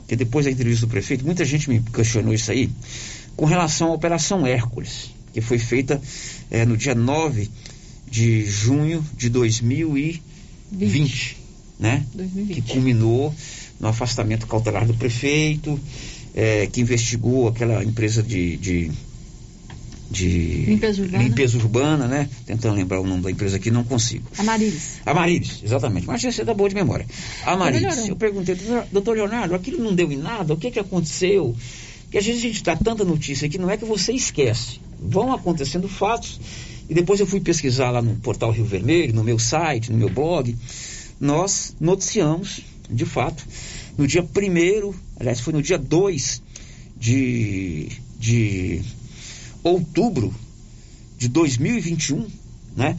[0.07, 2.69] que depois da entrevista do prefeito, muita gente me questionou isso aí,
[3.35, 6.01] com relação à Operação Hércules, que foi feita
[6.51, 7.49] é, no dia 9
[8.09, 10.21] de junho de 2020,
[10.71, 11.37] 20.
[11.79, 12.05] né?
[12.13, 12.55] 2020.
[12.55, 13.33] Que culminou
[13.79, 15.79] no afastamento cautelar do prefeito,
[16.35, 18.91] é, que investigou aquela empresa de, de
[20.11, 21.23] de limpeza urbana.
[21.23, 22.27] limpeza urbana, né?
[22.45, 24.25] Tentando lembrar o nome da empresa aqui, não consigo.
[24.39, 24.97] Amarilis.
[25.05, 26.07] Amarilis, exatamente.
[26.07, 27.05] Mas você da boa de memória.
[27.45, 30.53] Amarilis, eu perguntei, doutor- doutor Leonardo, aquilo não deu em nada?
[30.53, 31.55] O que que aconteceu?
[32.03, 34.79] Porque às vezes a gente dá tanta notícia que não é que você esquece.
[34.99, 36.39] Vão acontecendo fatos.
[36.89, 40.09] E depois eu fui pesquisar lá no portal Rio Vermelho, no meu site, no meu
[40.09, 40.55] blog.
[41.21, 43.45] Nós noticiamos, de fato,
[43.97, 46.41] no dia primeiro, aliás, foi no dia 2
[46.97, 47.89] de,
[48.19, 48.81] de
[49.63, 50.33] outubro
[51.17, 52.27] de 2021,
[52.75, 52.97] né?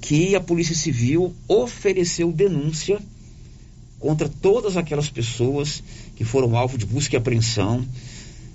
[0.00, 3.00] Que a Polícia Civil ofereceu denúncia
[3.98, 5.82] contra todas aquelas pessoas
[6.14, 7.84] que foram alvo de busca e apreensão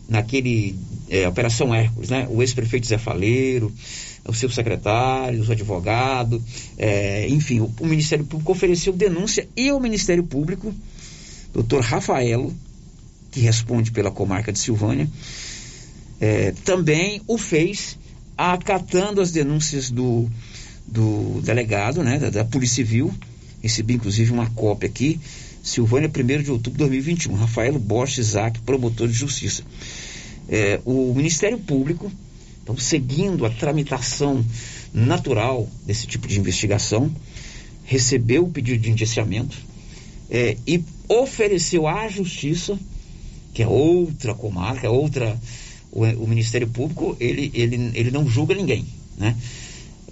[0.08, 0.76] naquele
[1.10, 2.28] é, Operação Hércules, né?
[2.30, 3.72] O ex-prefeito Zé Faleiro,
[4.30, 6.42] os seus secretários, o advogado,
[6.78, 10.74] é, enfim, o, o Ministério Público ofereceu denúncia e o Ministério Público,
[11.54, 12.54] doutor Rafaelo,
[13.32, 15.10] que responde pela comarca de Silvânia,
[16.20, 17.98] é, também o fez
[18.38, 20.30] acatando as denúncias do,
[20.88, 23.14] do delegado, né, da, da Polícia Civil.
[23.62, 25.20] Recebi inclusive uma cópia aqui.
[25.62, 27.34] Silvânia, 1 de outubro de 2021.
[27.36, 29.64] Rafaelo Bosch Isaac, promotor de justiça.
[30.48, 32.12] É, o Ministério Público,
[32.70, 34.46] então, seguindo a tramitação
[34.94, 37.12] natural desse tipo de investigação,
[37.84, 39.58] recebeu o pedido de indiciamento
[40.30, 42.78] é, e ofereceu à Justiça,
[43.56, 45.36] que é outra comarca, outra
[45.92, 48.86] o, o Ministério Público ele, ele, ele não julga ninguém,
[49.18, 49.36] né?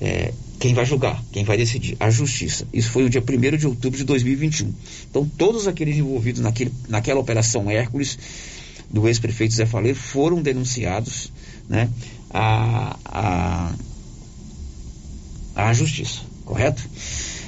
[0.02, 1.96] É, quem vai julgar, quem vai decidir?
[2.00, 2.68] A Justiça.
[2.74, 4.74] Isso foi no dia 1 de outubro de 2021.
[5.12, 8.18] Então, todos aqueles envolvidos naquele, naquela operação Hércules
[8.90, 11.32] do ex-prefeito Zé Faleiro foram denunciados
[11.70, 11.90] né,
[12.30, 13.74] à,
[15.56, 16.82] à, Justiça, correto?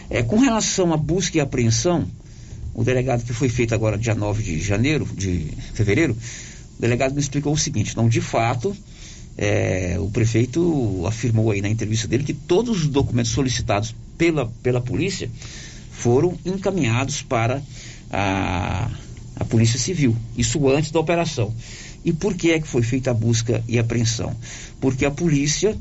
[0.09, 2.07] É, com relação à busca e apreensão,
[2.73, 6.13] o delegado que foi feito agora dia 9 de janeiro, de fevereiro,
[6.77, 8.75] o delegado me explicou o seguinte, não, de fato,
[9.37, 14.81] é, o prefeito afirmou aí na entrevista dele que todos os documentos solicitados pela, pela
[14.81, 15.29] polícia
[15.91, 17.61] foram encaminhados para
[18.11, 18.89] a,
[19.35, 21.53] a Polícia Civil, isso antes da operação.
[22.03, 24.35] E por que é que foi feita a busca e apreensão?
[24.79, 25.75] Porque a polícia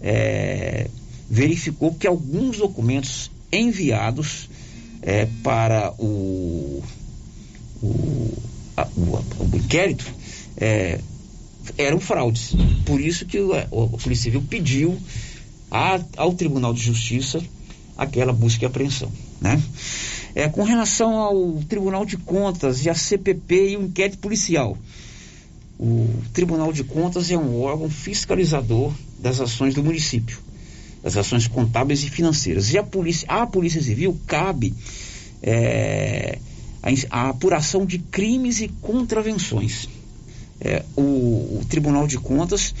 [0.00, 0.88] é,
[1.28, 4.48] verificou que alguns documentos enviados
[5.02, 6.82] é, para o,
[7.82, 8.32] o,
[8.76, 10.04] a- o- o inquérito
[10.56, 11.00] é,
[11.76, 12.52] eram fraudes.
[12.84, 13.62] Por isso que o, a
[13.98, 14.96] Polícia Civil pediu
[15.70, 17.40] a- ao Tribunal de Justiça
[17.96, 19.10] aquela busca e apreensão.
[19.40, 19.60] Né?
[20.34, 24.76] É, com relação ao Tribunal de Contas e a CPP e o inquérito policial,
[25.78, 30.38] o Tribunal de Contas é um órgão fiscalizador das ações do município,
[31.02, 32.72] das ações contábeis e financeiras.
[32.72, 34.72] E a Polícia, à Polícia Civil cabe
[35.42, 36.38] é,
[36.82, 39.88] a, a apuração de crimes e contravenções.
[40.60, 41.02] É, o,
[41.60, 42.74] o Tribunal de Contas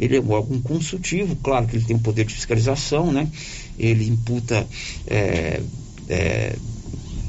[0.00, 3.28] ele é um órgão consultivo, claro que ele tem o poder de fiscalização, né?
[3.78, 4.66] Ele imputa
[5.06, 5.60] é,
[6.08, 6.56] é,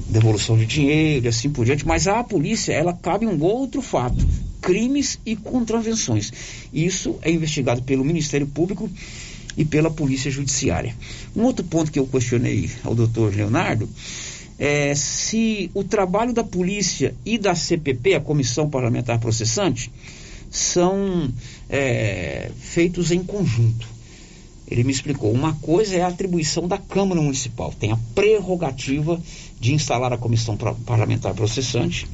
[0.08, 4.26] devolução de dinheiro e assim por diante, mas à polícia ela cabe um outro fato,
[4.62, 6.32] crimes e contravenções.
[6.72, 8.90] Isso é investigado pelo Ministério Público
[9.58, 10.96] e pela Polícia Judiciária.
[11.36, 13.90] Um outro ponto que eu questionei ao doutor Leonardo
[14.58, 19.92] é se o trabalho da polícia e da CPP, a Comissão Parlamentar Processante,
[20.52, 21.30] são
[21.70, 23.88] é, feitos em conjunto.
[24.70, 25.32] Ele me explicou.
[25.32, 29.20] Uma coisa é a atribuição da Câmara Municipal, tem a prerrogativa
[29.60, 30.56] de instalar a Comissão
[30.86, 32.08] Parlamentar Processante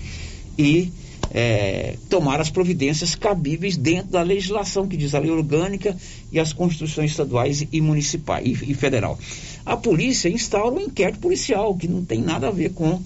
[0.57, 0.91] e
[1.33, 5.95] é, tomar as providências cabíveis dentro da legislação que diz a lei orgânica
[6.31, 9.17] e as constituições estaduais e municipais e, e federal.
[9.65, 13.01] A polícia instaura um inquérito policial que não tem nada a ver com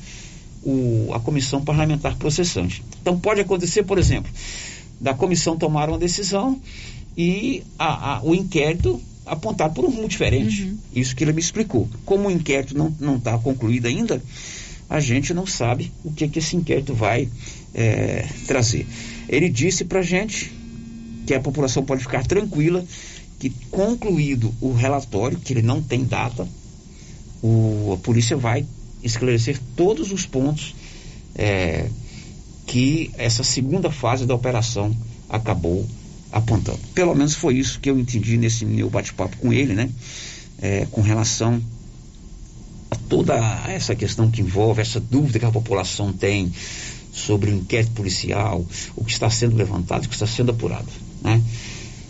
[0.63, 2.83] o- a comissão parlamentar processante.
[3.01, 4.31] Então pode acontecer, por exemplo,
[4.99, 6.59] da comissão tomar uma decisão
[7.17, 10.73] e a- a- o inquérito apontar por um rumo diferente.
[10.95, 11.87] Isso que ele me explicou.
[12.05, 14.21] Como o inquérito não está concluído ainda,
[14.89, 17.27] a gente não sabe o que, que esse inquérito vai
[17.73, 18.85] eh, trazer.
[19.29, 20.51] Ele disse para gente
[21.25, 22.83] que a população pode ficar tranquila
[23.39, 26.47] que concluído o relatório, que ele não tem data,
[27.41, 28.65] o- a polícia vai
[29.03, 30.75] esclarecer todos os pontos
[31.35, 31.87] eh,
[32.67, 34.95] que essa segunda fase da operação
[35.29, 35.85] acabou
[36.31, 36.79] apontando.
[36.93, 39.89] Pelo menos foi isso que eu entendi nesse meu bate-papo com ele, né?
[40.61, 41.59] É, com relação
[42.91, 43.33] a toda
[43.67, 46.51] essa questão que envolve essa dúvida que a população tem
[47.11, 48.65] sobre o inquérito policial,
[48.95, 50.87] o que está sendo levantado, o que está sendo apurado,
[51.21, 51.41] né?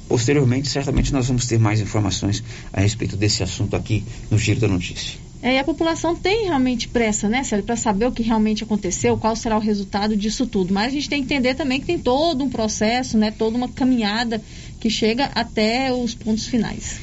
[0.08, 4.68] Posteriormente, certamente nós vamos ter mais informações a respeito desse assunto aqui no Giro da
[4.68, 5.18] Notícia.
[5.42, 9.18] É, e a população tem realmente pressa, né, Célio, para saber o que realmente aconteceu,
[9.18, 10.74] qual será o resultado disso tudo.
[10.74, 13.70] Mas a gente tem que entender também que tem todo um processo, né, toda uma
[13.70, 14.42] caminhada
[14.80, 17.00] que chega até os pontos finais.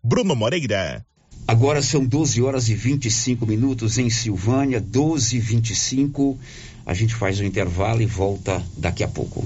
[0.04, 1.06] Bruno Moreira.
[1.48, 6.40] Agora são 12 horas e 25 minutos em Silvânia, 12 e 25.
[6.84, 9.46] A gente faz o um intervalo e volta daqui a pouco.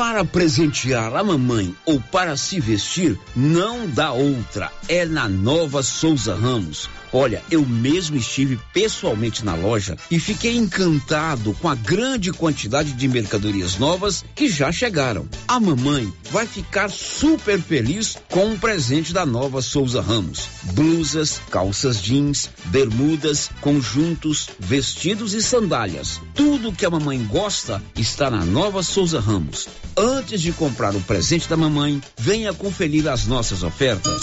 [0.00, 4.72] Para presentear a mamãe ou para se vestir, não dá outra.
[4.88, 6.88] É na Nova Souza Ramos.
[7.12, 13.08] Olha, eu mesmo estive pessoalmente na loja e fiquei encantado com a grande quantidade de
[13.08, 15.28] mercadorias novas que já chegaram.
[15.46, 22.00] A mamãe vai ficar super feliz com o presente da Nova Souza Ramos: blusas, calças
[22.00, 26.20] jeans, bermudas, conjuntos, vestidos e sandálias.
[26.34, 29.68] Tudo que a mamãe gosta está na Nova Souza Ramos.
[29.96, 34.22] Antes de comprar o presente da mamãe, venha conferir as nossas ofertas.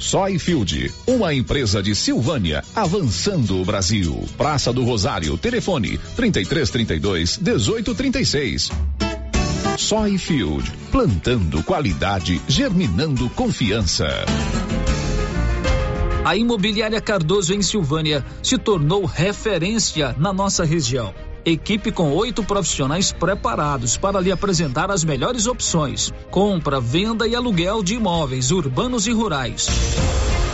[0.00, 4.24] Soyfield, uma empresa de Silvânia, avançando o Brasil.
[4.36, 8.70] Praça do Rosário, telefone 3332 1836.
[9.78, 14.06] Soyfield, plantando qualidade, germinando confiança.
[16.24, 21.12] A Imobiliária Cardoso em Silvânia se tornou referência na nossa região.
[21.44, 27.82] Equipe com oito profissionais preparados para lhe apresentar as melhores opções: compra, venda e aluguel
[27.82, 29.66] de imóveis urbanos e rurais.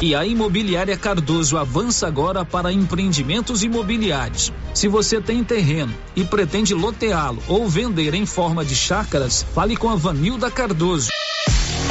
[0.00, 4.50] E a Imobiliária Cardoso avança agora para empreendimentos imobiliários.
[4.72, 9.90] Se você tem terreno e pretende loteá-lo ou vender em forma de chácaras, fale com
[9.90, 11.10] a Vanilda Cardoso.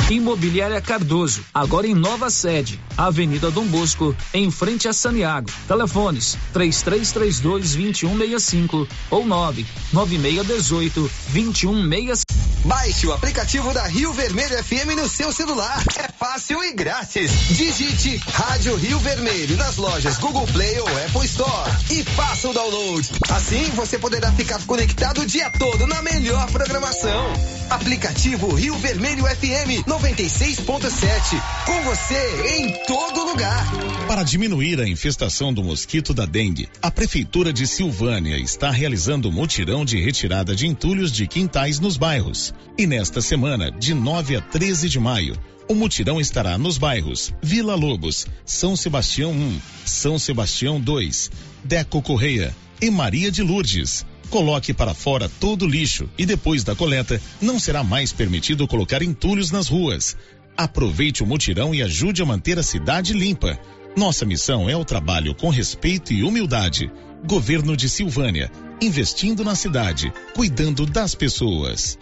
[0.10, 5.50] Imobiliária Cardoso, agora em nova sede, Avenida Dom Bosco, em frente a Saniago.
[5.68, 12.27] Telefones 3332 2165 ou 99618 2165.
[12.68, 15.82] Baixe o aplicativo da Rio Vermelho FM no seu celular.
[15.98, 17.32] É fácil e grátis.
[17.56, 23.10] Digite Rádio Rio Vermelho nas lojas Google Play ou Apple Store e faça o download.
[23.30, 27.32] Assim você poderá ficar conectado o dia todo na melhor programação.
[27.70, 31.42] Aplicativo Rio Vermelho FM 96.7.
[31.66, 33.66] Com você em todo lugar.
[34.10, 39.86] Para diminuir a infestação do mosquito da dengue, a Prefeitura de Silvânia está realizando mutirão
[39.86, 42.54] de retirada de entulhos de quintais nos bairros.
[42.78, 45.38] E nesta semana, de 9 a 13 de maio,
[45.70, 51.30] o mutirão estará nos bairros Vila Lobos, São Sebastião 1, São Sebastião 2,
[51.64, 54.06] Deco Correia e Maria de Lourdes.
[54.30, 59.02] Coloque para fora todo o lixo e depois da coleta não será mais permitido colocar
[59.02, 60.16] entulhos nas ruas.
[60.56, 63.60] Aproveite o mutirão e ajude a manter a cidade limpa.
[63.96, 66.92] Nossa missão é o trabalho com respeito e humildade.
[67.26, 68.52] Governo de Silvânia,
[68.82, 71.98] investindo na cidade, cuidando das pessoas.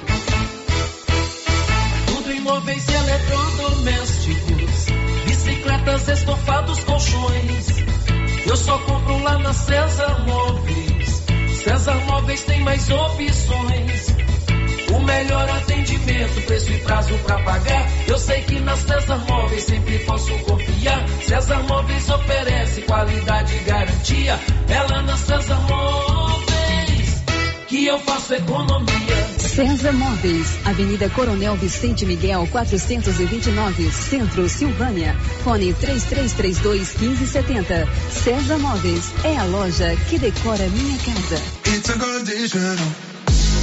[2.45, 4.85] Móveis e eletrodomésticos,
[5.25, 7.67] bicicletas, estofados, colchões.
[8.45, 11.23] Eu só compro lá na César Móveis.
[11.63, 14.15] César Móveis tem mais opções.
[14.93, 17.89] O melhor atendimento, preço e prazo pra pagar.
[18.07, 21.03] Eu sei que na César Móveis sempre posso confiar.
[21.23, 22.07] César Móveis
[23.65, 24.39] garantia.
[24.69, 27.23] É lá na César Móveis
[27.67, 29.24] que eu faço economia.
[29.55, 35.15] César Móveis, Avenida Coronel Vicente Miguel, 429, Centro, Silvânia.
[35.45, 37.87] Fone 3332 1570.
[38.11, 41.41] César Móveis é a loja que decora minha casa.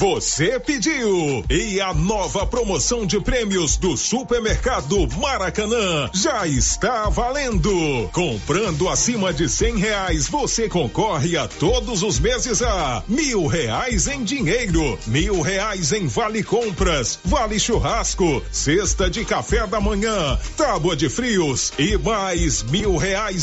[0.00, 1.44] Você pediu!
[1.50, 8.08] E a nova promoção de prêmios do Supermercado Maracanã já está valendo!
[8.10, 14.24] Comprando acima de cem reais, você concorre a todos os meses a mil reais em
[14.24, 21.10] dinheiro, mil reais em vale compras, vale churrasco, cesta de café da manhã, tábua de
[21.10, 23.38] frios e mais mil reais